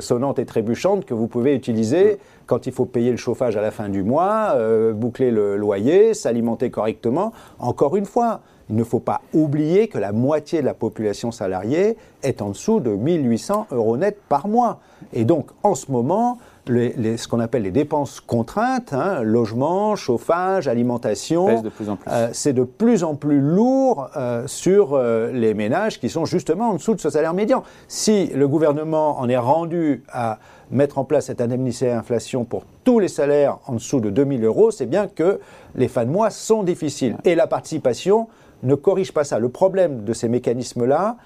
sonnante 0.00 0.38
et 0.38 0.46
trébuchante 0.46 1.04
que 1.04 1.12
vous 1.12 1.26
pouvez 1.26 1.54
utiliser 1.54 2.18
quand 2.46 2.66
il 2.66 2.72
faut 2.72 2.86
payer 2.86 3.10
le 3.10 3.16
chauffage 3.16 3.56
à 3.56 3.60
la 3.60 3.72
fin 3.72 3.88
du 3.88 4.02
mois, 4.02 4.56
boucler 4.94 5.30
le 5.30 5.56
loyer, 5.56 6.14
s'alimenter 6.14 6.70
correctement. 6.70 7.32
Encore 7.58 7.96
une 7.96 8.06
fois, 8.06 8.40
il 8.68 8.76
ne 8.76 8.84
faut 8.84 9.00
pas 9.00 9.20
oublier 9.32 9.88
que 9.88 9.98
la 9.98 10.12
moitié 10.12 10.60
de 10.60 10.66
la 10.66 10.74
population 10.74 11.30
salariée 11.30 11.96
est 12.22 12.42
en 12.42 12.50
dessous 12.50 12.80
de 12.80 12.90
1800 12.90 13.68
euros 13.70 13.96
net 13.96 14.18
par 14.28 14.48
mois. 14.48 14.80
Et 15.12 15.24
donc, 15.24 15.48
en 15.62 15.74
ce 15.74 15.92
moment, 15.92 16.38
ce 16.66 17.28
qu'on 17.28 17.38
appelle 17.38 17.62
les 17.62 17.70
dépenses 17.70 18.20
contraintes, 18.20 18.92
hein, 18.92 19.22
logement, 19.22 19.94
chauffage, 19.94 20.66
alimentation, 20.66 21.62
euh, 22.08 22.28
c'est 22.32 22.52
de 22.52 22.64
plus 22.64 23.04
en 23.04 23.14
plus 23.14 23.40
lourd 23.40 24.08
euh, 24.16 24.46
sur 24.46 24.94
euh, 24.94 25.30
les 25.32 25.54
ménages 25.54 26.00
qui 26.00 26.08
sont 26.08 26.24
justement 26.24 26.70
en 26.70 26.74
dessous 26.74 26.94
de 26.94 27.00
ce 27.00 27.10
salaire 27.10 27.34
médian. 27.34 27.62
Si 27.86 28.26
le 28.28 28.48
gouvernement 28.48 29.20
en 29.20 29.28
est 29.28 29.36
rendu 29.36 30.02
à 30.10 30.38
mettre 30.72 30.98
en 30.98 31.04
place 31.04 31.26
cette 31.26 31.40
indemnité 31.40 31.92
inflation 31.92 32.44
pour 32.44 32.64
tous 32.82 32.98
les 32.98 33.08
salaires 33.08 33.58
en 33.66 33.74
dessous 33.74 34.00
de 34.00 34.10
2000 34.10 34.44
euros, 34.44 34.72
c'est 34.72 34.86
bien 34.86 35.06
que 35.06 35.38
les 35.76 35.86
fins 35.86 36.04
de 36.04 36.10
mois 36.10 36.30
sont 36.30 36.64
difficiles. 36.64 37.16
Et 37.24 37.36
la 37.36 37.46
participation, 37.46 38.26
ne 38.66 38.74
corrige 38.74 39.12
pas 39.12 39.24
ça. 39.24 39.38
Le 39.38 39.48
problème 39.48 40.04
de 40.04 40.12
ces 40.12 40.28
mécanismes-là, 40.28 41.16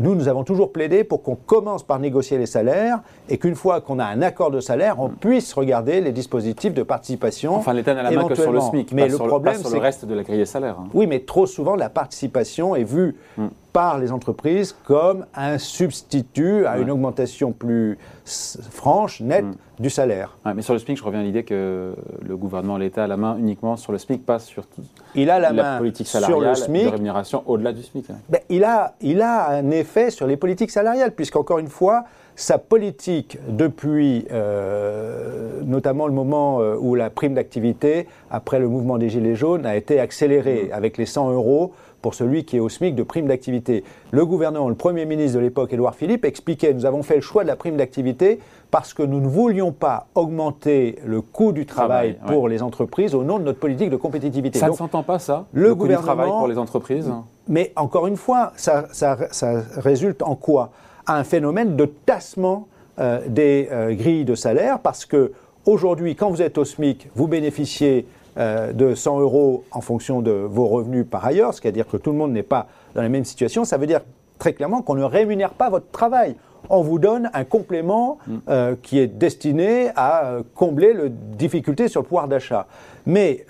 nous, 0.00 0.14
nous 0.14 0.28
avons 0.28 0.42
toujours 0.42 0.72
plaidé 0.72 1.04
pour 1.04 1.22
qu'on 1.22 1.36
commence 1.36 1.82
par 1.82 1.98
négocier 1.98 2.38
les 2.38 2.46
salaires 2.46 3.00
et 3.28 3.38
qu'une 3.38 3.54
fois 3.54 3.80
qu'on 3.80 3.98
a 3.98 4.04
un 4.04 4.22
accord 4.22 4.50
de 4.50 4.60
salaire, 4.60 5.00
on 5.00 5.08
puisse 5.08 5.52
regarder 5.52 6.00
les 6.00 6.12
dispositifs 6.12 6.74
de 6.74 6.82
participation. 6.82 7.54
Enfin, 7.54 7.72
l'État 7.72 7.94
n'a 7.94 8.02
la 8.02 8.10
main 8.10 8.28
que 8.28 8.34
sur 8.34 8.52
le 8.52 8.60
SMIC, 8.60 8.92
mais 8.92 9.08
le 9.08 9.18
problème, 9.18 9.56
c'est 9.62 9.74
le 9.74 9.80
reste 9.80 10.04
de 10.04 10.14
la 10.14 10.22
grille 10.22 10.38
des 10.38 10.46
salaires. 10.46 10.76
Hein. 10.80 10.88
Oui, 10.94 11.06
mais 11.06 11.20
trop 11.20 11.46
souvent, 11.46 11.76
la 11.76 11.88
participation 11.88 12.74
est 12.74 12.84
vue 12.84 13.16
hmm. 13.36 13.46
par 13.72 13.98
les 13.98 14.12
entreprises 14.12 14.74
comme 14.84 15.26
un 15.34 15.58
substitut 15.58 16.66
à 16.66 16.78
une 16.78 16.90
augmentation 16.90 17.52
plus 17.52 17.98
franche, 18.24 19.20
nette 19.20 19.44
hmm. 19.44 19.54
du 19.78 19.90
salaire. 19.90 20.36
mais 20.54 20.62
sur 20.62 20.72
le 20.72 20.78
SMIC, 20.78 20.98
je 20.98 21.04
reviens 21.04 21.20
à 21.20 21.22
l'idée 21.22 21.44
que 21.44 21.94
le 22.22 22.36
gouvernement, 22.36 22.76
l'État 22.76 23.04
a 23.04 23.06
la 23.06 23.16
main 23.16 23.36
uniquement 23.38 23.76
sur 23.76 23.92
le 23.92 23.98
SMIC, 23.98 24.24
pas 24.24 24.38
sur 24.38 24.66
tout. 24.66 24.82
Il 25.14 25.30
a 25.30 25.38
la, 25.38 25.52
main 25.52 25.78
politique 25.78 26.08
salariale 26.08 26.56
sur 26.56 26.64
le 26.64 26.66
SMIC, 26.66 26.84
de 26.86 26.90
rémunération 26.90 27.42
au-delà 27.46 27.72
du 27.72 27.82
SMIC. 27.82 28.06
Ben, 28.28 28.40
il, 28.48 28.64
a, 28.64 28.94
il 29.00 29.22
a 29.22 29.50
un 29.50 29.65
effet 29.70 30.10
sur 30.10 30.26
les 30.26 30.36
politiques 30.36 30.70
salariales, 30.70 31.12
puisqu'encore 31.12 31.58
une 31.58 31.68
fois, 31.68 32.04
sa 32.36 32.58
politique 32.58 33.38
depuis 33.48 34.26
euh, 34.30 35.62
notamment 35.64 36.06
le 36.06 36.12
moment 36.12 36.60
euh, 36.60 36.76
où 36.78 36.94
la 36.94 37.08
prime 37.08 37.34
d'activité, 37.34 38.06
après 38.30 38.58
le 38.58 38.68
mouvement 38.68 38.98
des 38.98 39.08
Gilets 39.08 39.34
jaunes, 39.34 39.64
a 39.64 39.74
été 39.74 39.98
accélérée 39.98 40.68
mmh. 40.70 40.74
avec 40.74 40.98
les 40.98 41.06
100 41.06 41.32
euros 41.32 41.72
pour 42.02 42.14
celui 42.14 42.44
qui 42.44 42.58
est 42.58 42.60
au 42.60 42.68
SMIC 42.68 42.94
de 42.94 43.02
prime 43.02 43.26
d'activité. 43.26 43.82
Le 44.12 44.24
gouvernement, 44.24 44.68
le 44.68 44.74
Premier 44.74 45.06
ministre 45.06 45.38
de 45.38 45.42
l'époque, 45.42 45.72
Édouard 45.72 45.94
Philippe, 45.94 46.24
expliquait 46.24 46.72
nous 46.72 46.86
avons 46.86 47.02
fait 47.02 47.16
le 47.16 47.20
choix 47.20 47.42
de 47.42 47.48
la 47.48 47.56
prime 47.56 47.76
d'activité 47.76 48.38
parce 48.70 48.94
que 48.94 49.02
nous 49.02 49.20
ne 49.20 49.26
voulions 49.26 49.72
pas 49.72 50.06
augmenter 50.14 50.98
le 51.04 51.20
coût 51.20 51.52
du 51.52 51.66
travail, 51.66 52.18
pour 52.26 52.48
les 52.48 52.62
entreprises 52.62 53.14
au 53.14 53.24
nom 53.24 53.38
de 53.38 53.44
notre 53.44 53.58
politique 53.58 53.90
de 53.90 53.96
compétitivité. 53.96 54.58
Ça 54.58 54.68
ne 54.68 54.74
s'entend 54.74 55.02
pas, 55.02 55.18
ça 55.18 55.46
Le, 55.52 55.74
coût 55.74 55.88
du 55.88 55.94
travail 55.94 56.28
pour 56.28 56.48
les 56.48 56.58
entreprises 56.58 57.10
Mais 57.48 57.72
encore 57.76 58.06
une 58.06 58.16
fois, 58.16 58.52
ça, 58.56 58.86
résulte 59.76 60.22
en 60.22 60.34
quoi? 60.34 60.70
Un 61.06 61.24
phénomène 61.24 61.76
de 61.76 61.84
tassement 61.84 62.66
euh, 62.98 63.20
des 63.28 63.68
euh, 63.70 63.94
grilles 63.94 64.24
de 64.24 64.34
salaire 64.34 64.80
parce 64.80 65.04
que 65.04 65.32
aujourd'hui, 65.66 66.16
quand 66.16 66.30
vous 66.30 66.42
êtes 66.42 66.58
au 66.58 66.64
SMIC, 66.64 67.08
vous 67.14 67.28
bénéficiez 67.28 68.06
euh, 68.38 68.72
de 68.72 68.94
100 68.94 69.20
euros 69.20 69.64
en 69.70 69.80
fonction 69.80 70.22
de 70.22 70.30
vos 70.30 70.66
revenus 70.66 71.06
par 71.08 71.24
ailleurs, 71.24 71.54
c'est-à-dire 71.54 71.86
que 71.86 71.96
tout 71.96 72.10
le 72.10 72.18
monde 72.18 72.32
n'est 72.32 72.42
pas 72.42 72.66
dans 72.94 73.02
la 73.02 73.08
même 73.08 73.24
situation. 73.24 73.64
Ça 73.64 73.76
veut 73.76 73.86
dire 73.86 74.00
très 74.38 74.52
clairement 74.52 74.82
qu'on 74.82 74.94
ne 74.94 75.04
rémunère 75.04 75.50
pas 75.50 75.70
votre 75.70 75.90
travail. 75.90 76.36
On 76.70 76.82
vous 76.82 76.98
donne 76.98 77.30
un 77.32 77.44
complément 77.44 78.18
mm. 78.26 78.38
qui 78.82 78.98
est 78.98 79.06
destiné 79.06 79.90
à 79.96 80.38
combler 80.54 80.92
les 80.94 81.10
difficultés 81.10 81.88
sur 81.88 82.02
le 82.02 82.06
pouvoir 82.06 82.28
d'achat. 82.28 82.66
Mais 83.06 83.46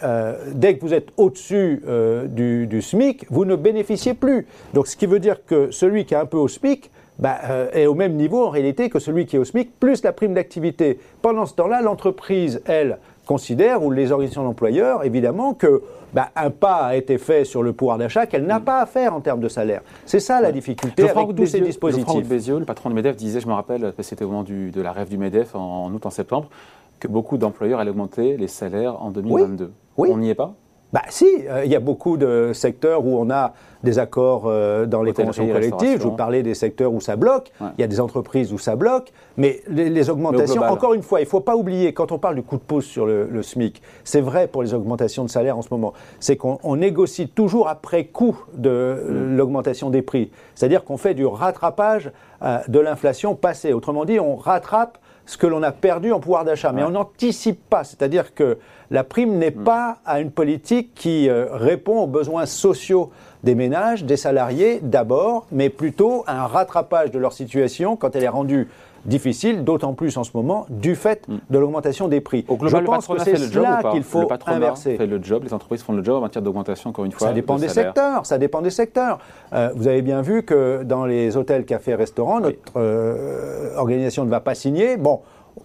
dès 0.52 0.76
que 0.76 0.80
vous 0.82 0.92
êtes 0.92 1.08
au-dessus 1.16 1.82
du, 2.28 2.66
du, 2.66 2.82
SMIC, 2.82 3.26
vous 3.30 3.44
ne 3.44 3.56
bénéficiez 3.56 4.14
plus. 4.14 4.46
Donc 4.74 4.86
ce 4.86 4.96
qui 4.96 5.06
veut 5.06 5.18
dire 5.18 5.44
que 5.44 5.70
celui 5.70 6.04
qui 6.04 6.14
est 6.14 6.18
un 6.18 6.26
peu 6.26 6.36
au 6.36 6.48
SMIC 6.48 6.90
bah, 7.18 7.38
euh, 7.44 7.70
est 7.72 7.86
au 7.86 7.94
même 7.94 8.14
niveau 8.14 8.44
en 8.44 8.50
réalité 8.50 8.90
que 8.90 8.98
celui 8.98 9.26
qui 9.26 9.36
est 9.36 9.38
au 9.38 9.44
SMIC, 9.44 9.78
plus 9.80 10.02
la 10.02 10.12
prime 10.12 10.34
d'activité. 10.34 10.98
Pendant 11.22 11.46
ce 11.46 11.54
temps-là, 11.54 11.80
l'entreprise, 11.80 12.62
elle, 12.66 12.98
considère, 13.26 13.82
ou 13.82 13.90
les 13.90 14.12
organisations 14.12 14.44
d'employeurs, 14.44 15.04
évidemment, 15.04 15.52
que 15.52 15.82
bah, 16.14 16.30
un 16.36 16.50
pas 16.50 16.76
a 16.76 16.96
été 16.96 17.18
fait 17.18 17.44
sur 17.44 17.62
le 17.62 17.72
pouvoir 17.72 17.98
d'achat 17.98 18.26
qu'elle 18.26 18.46
n'a 18.46 18.60
pas 18.60 18.80
à 18.80 18.86
faire 18.86 19.12
en 19.12 19.20
termes 19.20 19.40
de 19.40 19.48
salaire. 19.48 19.82
C'est 20.06 20.20
ça 20.20 20.40
la 20.40 20.52
difficulté 20.52 21.08
avec 21.10 21.34
tous 21.34 21.46
ces 21.46 21.60
dispositifs. 21.60 22.26
Bézieux, 22.26 22.58
le 22.58 22.64
patron 22.64 22.88
de 22.88 22.94
MEDEF, 22.94 23.16
disait, 23.16 23.40
je 23.40 23.48
me 23.48 23.52
rappelle, 23.52 23.92
c'était 24.00 24.24
au 24.24 24.28
moment 24.28 24.44
de 24.44 24.80
la 24.80 24.92
rêve 24.92 25.08
du 25.08 25.18
MEDEF 25.18 25.54
en, 25.54 25.92
août, 25.92 26.06
en 26.06 26.10
septembre, 26.10 26.48
que 27.00 27.08
beaucoup 27.08 27.36
d'employeurs 27.36 27.80
allaient 27.80 27.90
augmenter 27.90 28.36
les 28.36 28.48
salaires 28.48 29.02
en 29.02 29.10
2022. 29.10 29.72
Oui. 29.98 30.08
On 30.10 30.18
n'y 30.18 30.30
est 30.30 30.34
pas? 30.34 30.54
Bah 30.96 31.02
si, 31.10 31.26
euh, 31.46 31.66
il 31.66 31.70
y 31.70 31.76
a 31.76 31.80
beaucoup 31.80 32.16
de 32.16 32.52
secteurs 32.54 33.04
où 33.04 33.18
on 33.18 33.28
a 33.28 33.52
des 33.84 33.98
accords 33.98 34.44
euh, 34.46 34.86
dans 34.86 35.02
les 35.02 35.12
conventions 35.12 35.46
collectives. 35.46 35.98
Je 35.98 36.04
vous 36.04 36.16
parlais 36.16 36.42
des 36.42 36.54
secteurs 36.54 36.90
où 36.90 37.02
ça 37.02 37.16
bloque. 37.16 37.52
Il 37.60 37.82
y 37.82 37.84
a 37.84 37.86
des 37.86 38.00
entreprises 38.00 38.50
où 38.50 38.56
ça 38.56 38.76
bloque. 38.76 39.12
Mais 39.36 39.60
les, 39.68 40.08
augmentations, 40.08 40.62
encore 40.62 40.94
une 40.94 41.02
fois, 41.02 41.20
il 41.20 41.24
ne 41.24 41.28
faut 41.28 41.40
pas 41.40 41.54
oublier, 41.54 41.92
quand 41.92 42.12
on 42.12 42.18
parle 42.18 42.36
du 42.36 42.42
coup 42.42 42.56
de 42.56 42.62
pouce 42.62 42.86
sur 42.86 43.04
le, 43.04 43.42
SMIC, 43.42 43.82
c'est 44.04 44.22
vrai 44.22 44.46
pour 44.48 44.62
les 44.62 44.72
augmentations 44.72 45.22
de 45.22 45.28
salaire 45.28 45.58
en 45.58 45.62
ce 45.62 45.68
moment, 45.70 45.92
c'est 46.18 46.38
qu'on 46.38 46.76
négocie 46.76 47.28
toujours 47.28 47.68
après 47.68 48.06
coup 48.06 48.38
de 48.54 48.96
mm. 49.06 49.36
l'augmentation 49.36 49.90
des 49.90 50.00
prix. 50.00 50.30
C'est-à-dire 50.54 50.82
qu'on 50.82 50.96
fait 50.96 51.12
du 51.12 51.26
rattrapage 51.26 52.10
euh, 52.42 52.60
de 52.68 52.80
l'inflation 52.80 53.34
passée. 53.34 53.74
Autrement 53.74 54.06
dit, 54.06 54.18
on 54.18 54.36
rattrape 54.36 54.96
ce 55.26 55.36
que 55.36 55.46
l'on 55.46 55.62
a 55.62 55.72
perdu 55.72 56.12
en 56.12 56.20
pouvoir 56.20 56.44
d'achat. 56.44 56.72
Mais 56.72 56.84
on 56.84 56.90
n'anticipe 56.90 57.68
pas, 57.68 57.84
c'est-à-dire 57.84 58.34
que 58.34 58.58
la 58.90 59.04
prime 59.04 59.36
n'est 59.38 59.50
hmm. 59.50 59.64
pas 59.64 59.98
à 60.06 60.20
une 60.20 60.30
politique 60.30 60.94
qui 60.94 61.28
euh, 61.28 61.46
répond 61.50 61.98
aux 61.98 62.06
besoins 62.06 62.46
sociaux 62.46 63.10
des 63.42 63.54
ménages, 63.54 64.04
des 64.04 64.16
salariés 64.16 64.80
d'abord, 64.82 65.46
mais 65.52 65.68
plutôt 65.68 66.24
un 66.26 66.46
rattrapage 66.46 67.10
de 67.10 67.18
leur 67.18 67.32
situation 67.32 67.96
quand 67.96 68.16
elle 68.16 68.24
est 68.24 68.28
rendue 68.28 68.68
difficile, 69.06 69.64
d'autant 69.64 69.94
plus 69.94 70.16
en 70.16 70.24
ce 70.24 70.30
moment, 70.34 70.66
du 70.68 70.94
fait 70.94 71.26
hmm. 71.28 71.36
de 71.48 71.58
l'augmentation 71.58 72.08
des 72.08 72.20
prix. 72.20 72.44
Je 72.48 72.76
pense 72.78 73.06
que 73.06 73.20
c'est 73.20 73.36
cela 73.36 73.82
qu'il 73.92 74.02
faut 74.02 74.28
le 74.28 74.52
inverser. 74.52 74.96
fait 74.96 75.06
le 75.06 75.22
job, 75.22 75.44
les 75.44 75.54
entreprises 75.54 75.82
font 75.82 75.92
le 75.92 76.04
job 76.04 76.16
en 76.16 76.20
matière 76.20 76.42
d'augmentation, 76.42 76.90
encore 76.90 77.04
une 77.04 77.12
fois. 77.12 77.28
Ça 77.28 77.32
dépend 77.32 77.56
des 77.56 77.68
secteurs, 77.68 78.26
ça 78.26 78.38
dépend 78.38 78.62
des 78.62 78.70
secteurs. 78.70 79.18
Euh, 79.52 79.70
vous 79.74 79.88
avez 79.88 80.02
bien 80.02 80.22
vu 80.22 80.42
que 80.42 80.82
dans 80.82 81.06
les 81.06 81.36
hôtels, 81.36 81.64
cafés, 81.64 81.94
restaurants, 81.94 82.40
notre 82.40 82.58
euh, 82.76 83.76
organisation 83.76 84.24
ne 84.24 84.30
va 84.30 84.40
pas 84.40 84.54
signer. 84.54 84.96
Bon, 84.96 85.20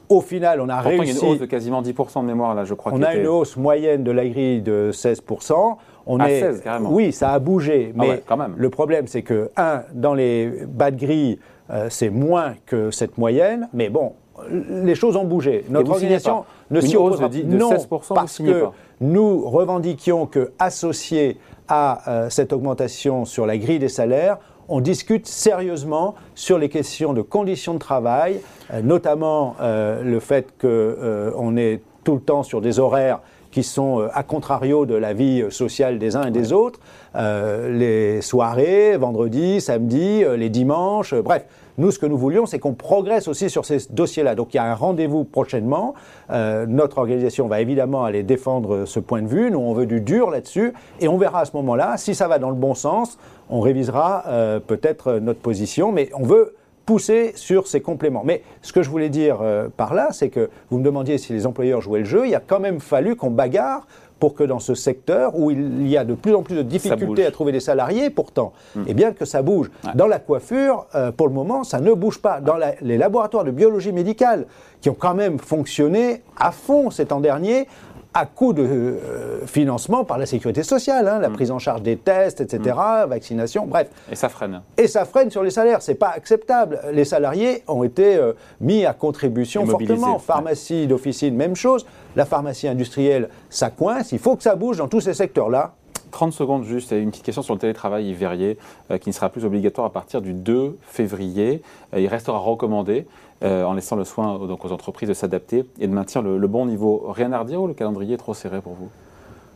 Au 0.09 0.21
final, 0.21 0.61
on 0.61 0.69
a 0.69 0.79
réussi. 0.79 1.03
Il 1.03 1.15
y 1.15 1.19
a 1.19 1.21
une 1.21 1.33
hausse 1.33 1.39
de 1.39 1.45
quasiment 1.45 1.81
10% 1.81 2.21
de 2.21 2.25
mémoire, 2.25 2.55
là, 2.55 2.63
je 2.63 2.73
crois. 2.73 2.91
On 2.93 3.01
a 3.01 3.15
une 3.15 3.27
hausse 3.27 3.57
moyenne 3.57 4.03
de 4.03 4.11
la 4.11 4.27
grille 4.27 4.61
de 4.61 4.91
16%. 4.93 5.77
On 6.07 6.19
à 6.19 6.29
est, 6.29 6.39
16, 6.39 6.61
carrément. 6.61 6.91
Oui, 6.91 7.11
ça 7.11 7.31
a 7.31 7.39
bougé. 7.39 7.93
Ah 7.93 7.97
Mais 7.99 8.09
ouais, 8.09 8.23
quand 8.25 8.37
même. 8.37 8.53
le 8.57 8.69
problème, 8.69 9.07
c'est 9.07 9.21
que, 9.21 9.51
un, 9.57 9.81
dans 9.93 10.13
les 10.13 10.65
bas 10.67 10.91
de 10.91 10.97
grille, 10.97 11.39
euh, 11.71 11.87
c'est 11.89 12.09
moins 12.09 12.55
que 12.65 12.91
cette 12.91 13.17
moyenne. 13.17 13.69
Mais 13.73 13.89
bon, 13.89 14.13
les 14.49 14.95
choses 14.95 15.15
ont 15.15 15.23
bougé. 15.25 15.65
Notre 15.69 15.87
vous 15.87 15.93
organisation 15.93 16.45
ne 16.69 16.81
s'y 16.81 16.87
dix- 16.87 16.95
pas. 16.97 17.29
de 17.29 17.43
non, 17.57 17.71
16%, 17.73 17.87
vous 18.09 18.13
parce 18.13 18.37
que 18.37 18.61
pas. 18.63 18.73
nous 19.01 19.47
revendiquions 19.49 20.25
que, 20.25 20.51
associé 20.59 21.37
à 21.67 22.09
euh, 22.09 22.29
cette 22.29 22.51
augmentation 22.53 23.25
sur 23.25 23.45
la 23.45 23.57
grille 23.57 23.79
des 23.79 23.89
salaires, 23.89 24.37
on 24.67 24.79
discute 24.79 25.27
sérieusement 25.27 26.15
sur 26.33 26.57
les 26.57 26.69
questions 26.69 27.13
de 27.13 27.21
conditions 27.21 27.73
de 27.73 27.79
travail, 27.79 28.39
euh, 28.73 28.81
notamment 28.81 29.55
le 29.59 30.19
fait 30.19 30.53
qu'on 30.59 31.57
est 31.57 31.81
tout 32.03 32.15
le 32.15 32.21
temps 32.21 32.43
sur 32.43 32.61
des 32.61 32.79
horaires 32.79 33.19
qui 33.51 33.63
sont 33.63 34.07
à 34.13 34.23
contrario 34.23 34.85
de 34.85 34.95
la 34.95 35.11
vie 35.13 35.43
sociale 35.49 35.99
des 35.99 36.15
uns 36.15 36.23
et 36.23 36.31
des 36.31 36.53
autres, 36.53 36.79
euh, 37.15 37.69
les 37.77 38.21
soirées, 38.21 38.95
vendredi, 38.95 39.59
samedi, 39.59 40.23
les 40.37 40.49
dimanches, 40.49 41.13
bref. 41.13 41.45
Nous, 41.77 41.91
ce 41.91 41.99
que 41.99 42.05
nous 42.05 42.17
voulions, 42.17 42.45
c'est 42.45 42.59
qu'on 42.59 42.73
progresse 42.73 43.27
aussi 43.27 43.49
sur 43.49 43.65
ces 43.65 43.77
dossiers-là. 43.89 44.35
Donc, 44.35 44.53
il 44.53 44.57
y 44.57 44.59
a 44.59 44.65
un 44.65 44.75
rendez-vous 44.75 45.23
prochainement. 45.23 45.93
Euh, 46.29 46.65
notre 46.67 46.97
organisation 46.97 47.47
va 47.47 47.61
évidemment 47.61 48.03
aller 48.03 48.23
défendre 48.23 48.85
ce 48.85 48.99
point 48.99 49.21
de 49.21 49.27
vue. 49.27 49.51
Nous, 49.51 49.59
on 49.59 49.73
veut 49.73 49.85
du 49.85 50.01
dur 50.01 50.29
là-dessus. 50.29 50.73
Et 50.99 51.07
on 51.07 51.17
verra 51.17 51.41
à 51.41 51.45
ce 51.45 51.55
moment-là, 51.57 51.97
si 51.97 52.15
ça 52.15 52.27
va 52.27 52.39
dans 52.39 52.49
le 52.49 52.55
bon 52.55 52.73
sens, 52.73 53.17
on 53.49 53.59
révisera 53.59 54.23
euh, 54.27 54.59
peut-être 54.59 55.13
notre 55.13 55.39
position. 55.39 55.91
Mais 55.91 56.09
on 56.13 56.23
veut 56.23 56.55
pousser 56.85 57.33
sur 57.35 57.67
ces 57.67 57.81
compléments. 57.81 58.23
Mais 58.25 58.43
ce 58.61 58.73
que 58.73 58.83
je 58.83 58.89
voulais 58.89 59.09
dire 59.09 59.39
euh, 59.41 59.69
par 59.75 59.93
là, 59.93 60.09
c'est 60.11 60.29
que 60.29 60.49
vous 60.69 60.79
me 60.79 60.83
demandiez 60.83 61.17
si 61.17 61.33
les 61.33 61.45
employeurs 61.45 61.81
jouaient 61.81 61.99
le 61.99 62.05
jeu. 62.05 62.27
Il 62.27 62.35
a 62.35 62.39
quand 62.39 62.59
même 62.59 62.79
fallu 62.79 63.15
qu'on 63.15 63.31
bagarre 63.31 63.87
pour 64.21 64.35
que 64.35 64.43
dans 64.43 64.59
ce 64.59 64.75
secteur 64.75 65.35
où 65.37 65.49
il 65.49 65.87
y 65.87 65.97
a 65.97 66.03
de 66.05 66.13
plus 66.13 66.35
en 66.35 66.43
plus 66.43 66.55
de 66.55 66.61
difficultés 66.61 67.25
à 67.25 67.31
trouver 67.31 67.51
des 67.51 67.59
salariés, 67.59 68.11
pourtant, 68.11 68.53
eh 68.85 68.93
bien 68.93 69.13
que 69.13 69.25
ça 69.25 69.41
bouge. 69.41 69.71
Dans 69.95 70.05
la 70.05 70.19
coiffure, 70.19 70.85
euh, 70.93 71.11
pour 71.11 71.27
le 71.27 71.33
moment, 71.33 71.63
ça 71.63 71.79
ne 71.81 71.91
bouge 71.93 72.19
pas. 72.21 72.39
Dans 72.39 72.55
la- 72.55 72.75
les 72.81 72.99
laboratoires 72.99 73.43
de 73.43 73.49
biologie 73.49 73.91
médicale, 73.91 74.45
qui 74.79 74.91
ont 74.91 74.95
quand 74.97 75.15
même 75.15 75.39
fonctionné 75.39 76.21
à 76.37 76.51
fond 76.51 76.91
ces 76.91 77.07
temps 77.07 77.19
derniers, 77.19 77.67
à 78.13 78.25
coup 78.25 78.51
de 78.53 78.63
euh, 78.63 79.45
financement 79.45 80.03
par 80.03 80.17
la 80.17 80.25
sécurité 80.25 80.63
sociale, 80.63 81.07
hein, 81.07 81.19
la 81.19 81.29
prise 81.29 81.49
en 81.51 81.59
charge 81.59 81.81
des 81.81 81.95
tests, 81.95 82.41
etc., 82.41 82.75
vaccination, 83.07 83.65
bref. 83.65 83.87
Et 84.11 84.15
ça 84.15 84.27
freine. 84.27 84.61
Et 84.77 84.87
ça 84.87 85.05
freine 85.05 85.29
sur 85.29 85.43
les 85.43 85.49
salaires, 85.49 85.81
c'est 85.81 85.95
pas 85.95 86.09
acceptable. 86.09 86.79
Les 86.91 87.05
salariés 87.05 87.63
ont 87.67 87.83
été 87.83 88.17
euh, 88.17 88.33
mis 88.59 88.85
à 88.85 88.93
contribution 88.93 89.65
fortement. 89.65 90.13
ouais. 90.15 90.19
Pharmacie 90.19 90.87
d'officine, 90.87 91.35
même 91.35 91.55
chose. 91.55 91.85
La 92.15 92.25
pharmacie 92.25 92.67
industrielle, 92.67 93.29
ça 93.49 93.69
coince. 93.69 94.11
Il 94.11 94.19
faut 94.19 94.35
que 94.35 94.43
ça 94.43 94.55
bouge 94.55 94.77
dans 94.77 94.89
tous 94.89 95.01
ces 95.01 95.13
secteurs-là. 95.13 95.73
30 96.11 96.33
secondes 96.33 96.63
juste, 96.63 96.91
une 96.91 97.09
petite 97.09 97.23
question 97.23 97.41
sur 97.41 97.53
le 97.53 97.59
télétravail 97.59 98.09
Yves 98.09 98.17
Verrier, 98.17 98.57
euh, 98.91 98.97
qui 98.97 99.09
ne 99.09 99.13
sera 99.13 99.29
plus 99.29 99.45
obligatoire 99.45 99.87
à 99.87 99.91
partir 99.91 100.21
du 100.21 100.33
2 100.33 100.77
février. 100.81 101.61
Euh, 101.93 101.99
il 101.99 102.07
restera 102.07 102.37
recommandé, 102.37 103.07
euh, 103.43 103.63
en 103.63 103.73
laissant 103.73 103.95
le 103.95 104.03
soin 104.03 104.37
donc, 104.47 104.63
aux 104.65 104.71
entreprises 104.71 105.09
de 105.09 105.13
s'adapter 105.13 105.65
et 105.79 105.87
de 105.87 105.93
maintenir 105.93 106.21
le, 106.21 106.47
bon 106.47 106.65
niveau. 106.65 107.05
Rien 107.07 107.31
à 107.31 107.39
redire 107.39 107.61
ou 107.61 107.67
le 107.67 107.73
calendrier 107.73 108.15
est 108.15 108.17
trop 108.17 108.33
serré 108.33 108.61
pour 108.61 108.73
vous? 108.73 108.89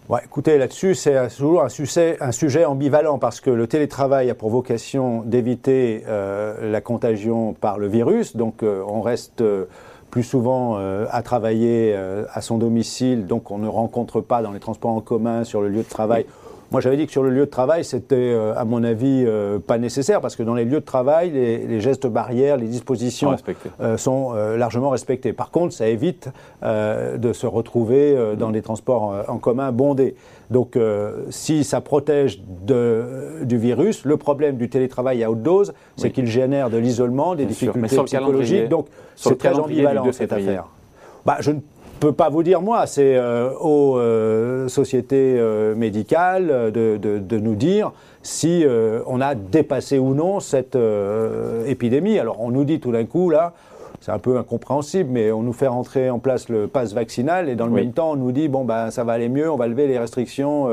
Ouais, 0.08 0.22
écoutez, 0.24 0.58
là-dessus, 0.58 0.94
c'est 0.94 1.30
toujours 1.36 1.64
un 1.64 1.70
sujet, 1.70 2.66
ambivalent 2.66 3.18
parce 3.18 3.42
que 3.42 3.50
le 3.50 3.68
télétravail 3.68 4.30
a 4.30 4.36
pour 4.36 4.50
vocation 4.50 5.24
d'éviter 5.26 6.04
la 6.06 6.80
contagion 6.80 7.54
par 7.54 7.80
le 7.80 7.88
virus. 7.88 8.36
Donc, 8.36 8.62
on 8.62 9.02
reste 9.02 9.44
plus 10.12 10.22
souvent 10.22 10.78
à 11.10 11.22
travailler 11.24 11.96
à 12.32 12.42
son 12.42 12.60
domicile, 12.60 13.26
donc 13.26 13.50
on 13.50 13.58
ne 13.58 13.68
rencontre 13.68 14.22
pas 14.22 14.44
dans 14.44 14.52
les 14.52 14.60
transports 14.60 14.92
en 14.92 15.02
commun 15.02 15.44
sur 15.44 15.62
le 15.62 15.70
lieu 15.70 15.82
de 15.82 15.90
travail. 15.90 16.28
Moi, 16.72 16.82
j'avais 16.82 16.98
dit 16.98 17.06
que 17.06 17.12
sur 17.12 17.24
le 17.24 17.30
lieu 17.30 17.46
de 17.46 17.50
travail, 17.52 17.86
c'était, 17.86 18.16
euh, 18.16 18.54
à 18.56 18.66
mon 18.66 18.84
avis, 18.84 19.24
euh, 19.26 19.60
pas 19.60 19.78
nécessaire 19.78 20.20
parce 20.20 20.36
que 20.36 20.44
dans 20.44 20.56
les 20.56 20.66
lieux 20.66 20.80
de 20.80 20.86
travail, 20.86 21.30
les, 21.30 21.60
les 21.60 21.80
gestes 21.80 22.08
barrières, 22.08 22.58
les 22.58 22.68
dispositions 22.68 23.36
Sont 23.38 23.44
euh, 23.82 23.98
sont 23.98 24.34
largement 24.34 24.90
respectés. 24.90 25.32
Par 25.34 25.52
contre, 25.52 25.74
ça 25.74 25.88
évite 25.88 26.30
de 26.64 27.34
se 27.34 27.46
retrouver 27.48 28.16
dans 28.38 28.50
des 28.52 28.62
transports 28.62 29.14
en 29.28 29.38
commun 29.38 29.72
bondés. 29.72 30.16
Donc, 30.52 30.78
si 31.30 31.64
ça 31.64 31.82
protège 31.82 32.42
de- 32.66 33.44
du 33.44 33.58
virus, 33.58 34.06
le 34.06 34.18
problème 34.18 34.58
du 34.58 34.70
télétravail 34.70 35.24
à 35.24 35.32
haute 35.32 35.42
dose, 35.44 35.74
c'est 35.96 36.08
Oui. 36.08 36.12
qu'il 36.14 36.28
génère 36.28 36.70
de 36.70 36.78
l'isolement, 36.78 37.32
des 37.36 37.44
Bien 37.44 37.48
difficultés 37.48 38.04
psychologiques. 38.04 38.70
Donc, 38.70 38.88
c'est 39.16 39.38
très 39.38 39.54
ambivalent 39.58 40.06
2 40.06 40.12
cette 40.12 40.34
affaire. 40.34 40.66
Bah, 41.26 41.38
je 41.40 41.52
ne 41.52 41.60
peux 42.00 42.12
pas 42.12 42.30
vous 42.30 42.44
dire, 42.44 42.62
moi, 42.62 42.86
c'est 42.88 43.16
euh, 43.16 43.50
aux 43.60 43.98
euh, 43.98 44.68
sociétés 44.68 45.36
euh, 45.38 45.76
médicales 45.76 46.72
de, 46.72 46.98
de- 46.98 47.20
de 47.20 47.38
nous 47.40 47.56
dire 47.56 47.92
si 48.22 48.66
on 49.06 49.22
a 49.22 49.36
dépassé 49.36 50.00
ou 50.00 50.16
non 50.16 50.40
cette 50.40 50.76
épidémie. 51.68 52.18
Alors, 52.18 52.38
on 52.42 52.50
nous 52.50 52.64
dit 52.64 52.80
tout 52.80 52.92
d'un 52.92 53.06
coup, 53.06 53.30
là, 53.30 53.54
c'est 54.02 54.12
un 54.12 54.18
peu 54.18 54.38
incompréhensible, 54.38 55.12
mais 55.12 55.32
on 55.32 55.44
nous 55.44 55.54
fait 55.54 55.68
rentrer 55.68 56.10
en 56.10 56.18
place 56.18 56.50
le 56.50 56.66
pass 56.66 56.94
vaccinal 56.94 57.50
et 57.50 57.56
dans 57.56 57.68
le 57.68 57.74
Oui. 57.74 57.82
même 57.84 57.92
temps, 57.94 58.14
on 58.14 58.16
nous 58.16 58.32
dit, 58.32 58.48
bon, 58.48 58.66
ben, 58.66 58.90
ça 58.90 59.04
va 59.04 59.14
aller 59.14 59.30
mieux, 59.30 59.48
on 59.52 59.58
va 59.58 59.68
lever 59.68 59.86
les 59.86 60.00
restrictions. 60.00 60.70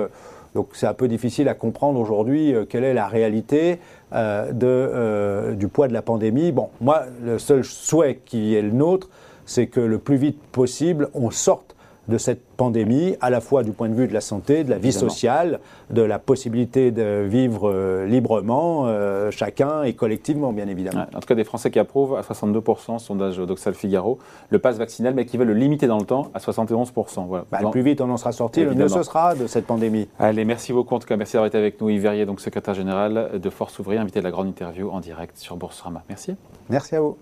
donc 0.55 0.69
c'est 0.73 0.87
un 0.87 0.95
peu 0.95 1.09
difficile 1.09 1.47
à 1.49 1.55
comprendre 1.55 2.01
aujourd'hui 2.01 2.55
quelle 2.71 2.85
est 2.85 2.95
la 2.95 3.07
réalité 3.07 3.79
de, 4.15 5.53
du 5.53 5.69
poids 5.69 5.89
de 5.89 5.93
la 5.93 6.03
pandémie. 6.03 6.53
Bon, 6.53 6.69
moi, 6.81 7.03
le 7.23 7.39
seul 7.39 7.65
souhait 7.65 8.21
qui 8.25 8.55
est 8.55 8.63
le 8.63 8.71
nôtre, 8.71 9.11
c'est 9.53 9.67
que 9.67 9.81
le 9.81 9.99
plus 9.99 10.17
vite 10.17 10.41
possible, 10.51 11.11
on 11.13 11.31
sorte 11.31 11.77
de 12.09 12.19
cette 12.19 12.45
pandémie, 12.57 13.15
à 13.21 13.31
la 13.31 13.41
fois 13.41 13.63
du 13.63 13.71
point 13.73 13.89
de 13.89 13.95
vue 13.95 14.09
de 14.09 14.13
la 14.13 14.21
santé, 14.21 14.65
de 14.65 14.71
la 14.71 14.79
vie 14.79 14.89
Évidemment. 14.89 15.11
sociale, 15.11 15.61
de 15.91 16.03
la 16.03 16.19
possibilité 16.19 16.91
de 16.91 17.25
vivre 17.29 17.71
euh, 17.71 18.07
librement, 18.07 18.87
euh, 18.87 19.31
chacun 19.31 19.85
et 19.85 19.93
collectivement, 19.93 20.53
bien 20.53 20.67
évidemment. 20.67 21.03
Ouais, 21.03 21.17
En 21.17 21.21
tout 21.21 21.29
cas, 21.29 21.37
des 21.37 21.45
Français 21.45 21.71
qui 21.71 21.79
approuvent 21.79 22.17
à 22.17 22.23
62%, 22.23 22.99
sondage 22.99 23.37
d'Oxal 23.37 23.75
Figaro, 23.75 24.19
le 24.51 24.59
pass 24.59 24.79
vaccinal, 24.79 25.15
mais 25.15 25.27
qui 25.27 25.37
veulent 25.37 25.49
le 25.49 25.55
limiter 25.55 25.87
dans 25.87 25.99
le 25.99 26.05
temps 26.05 26.31
à 26.35 26.39
71%. 26.41 27.27
Voilà. 27.27 27.45
Bah, 27.53 27.59
le 27.63 27.71
plus 27.71 27.83
vite 27.83 28.01
on 28.01 28.11
en 28.11 28.17
sera 28.17 28.33
sorti, 28.33 28.65
le 28.65 28.75
mieux 28.75 28.89
ce 28.89 29.03
sera 29.05 29.35
de 29.37 29.47
cette 29.47 29.67
pandémie. 29.67 30.09
Allez, 30.19 30.45
merci 30.45 30.73
beaucoup. 30.73 30.97
En 30.97 30.99
tout 30.99 31.07
cas, 31.07 31.17
merci 31.17 31.35
d'avoir 31.35 31.47
été 31.47 31.59
avec 31.59 31.81
nous. 31.81 31.89
Yves 31.89 32.03
Verrier, 32.03 32.27
donc 32.27 32.41
secrétaire 32.41 32.75
général 32.75 33.39
de 33.39 33.51
Force 33.51 33.79
Ouvrière, 33.79 34.01
invité 34.01 34.19
de 34.19 34.25
la 34.25 34.31
grande 34.33 34.49
interview 34.49 34.91
en 34.91 34.99
direct 34.99 35.37
sur 35.37 35.57
Boursorama. 35.57 36.03
Merci. 36.09 36.35
Merci 36.69 36.97
à 36.97 37.01
vous. 37.01 37.17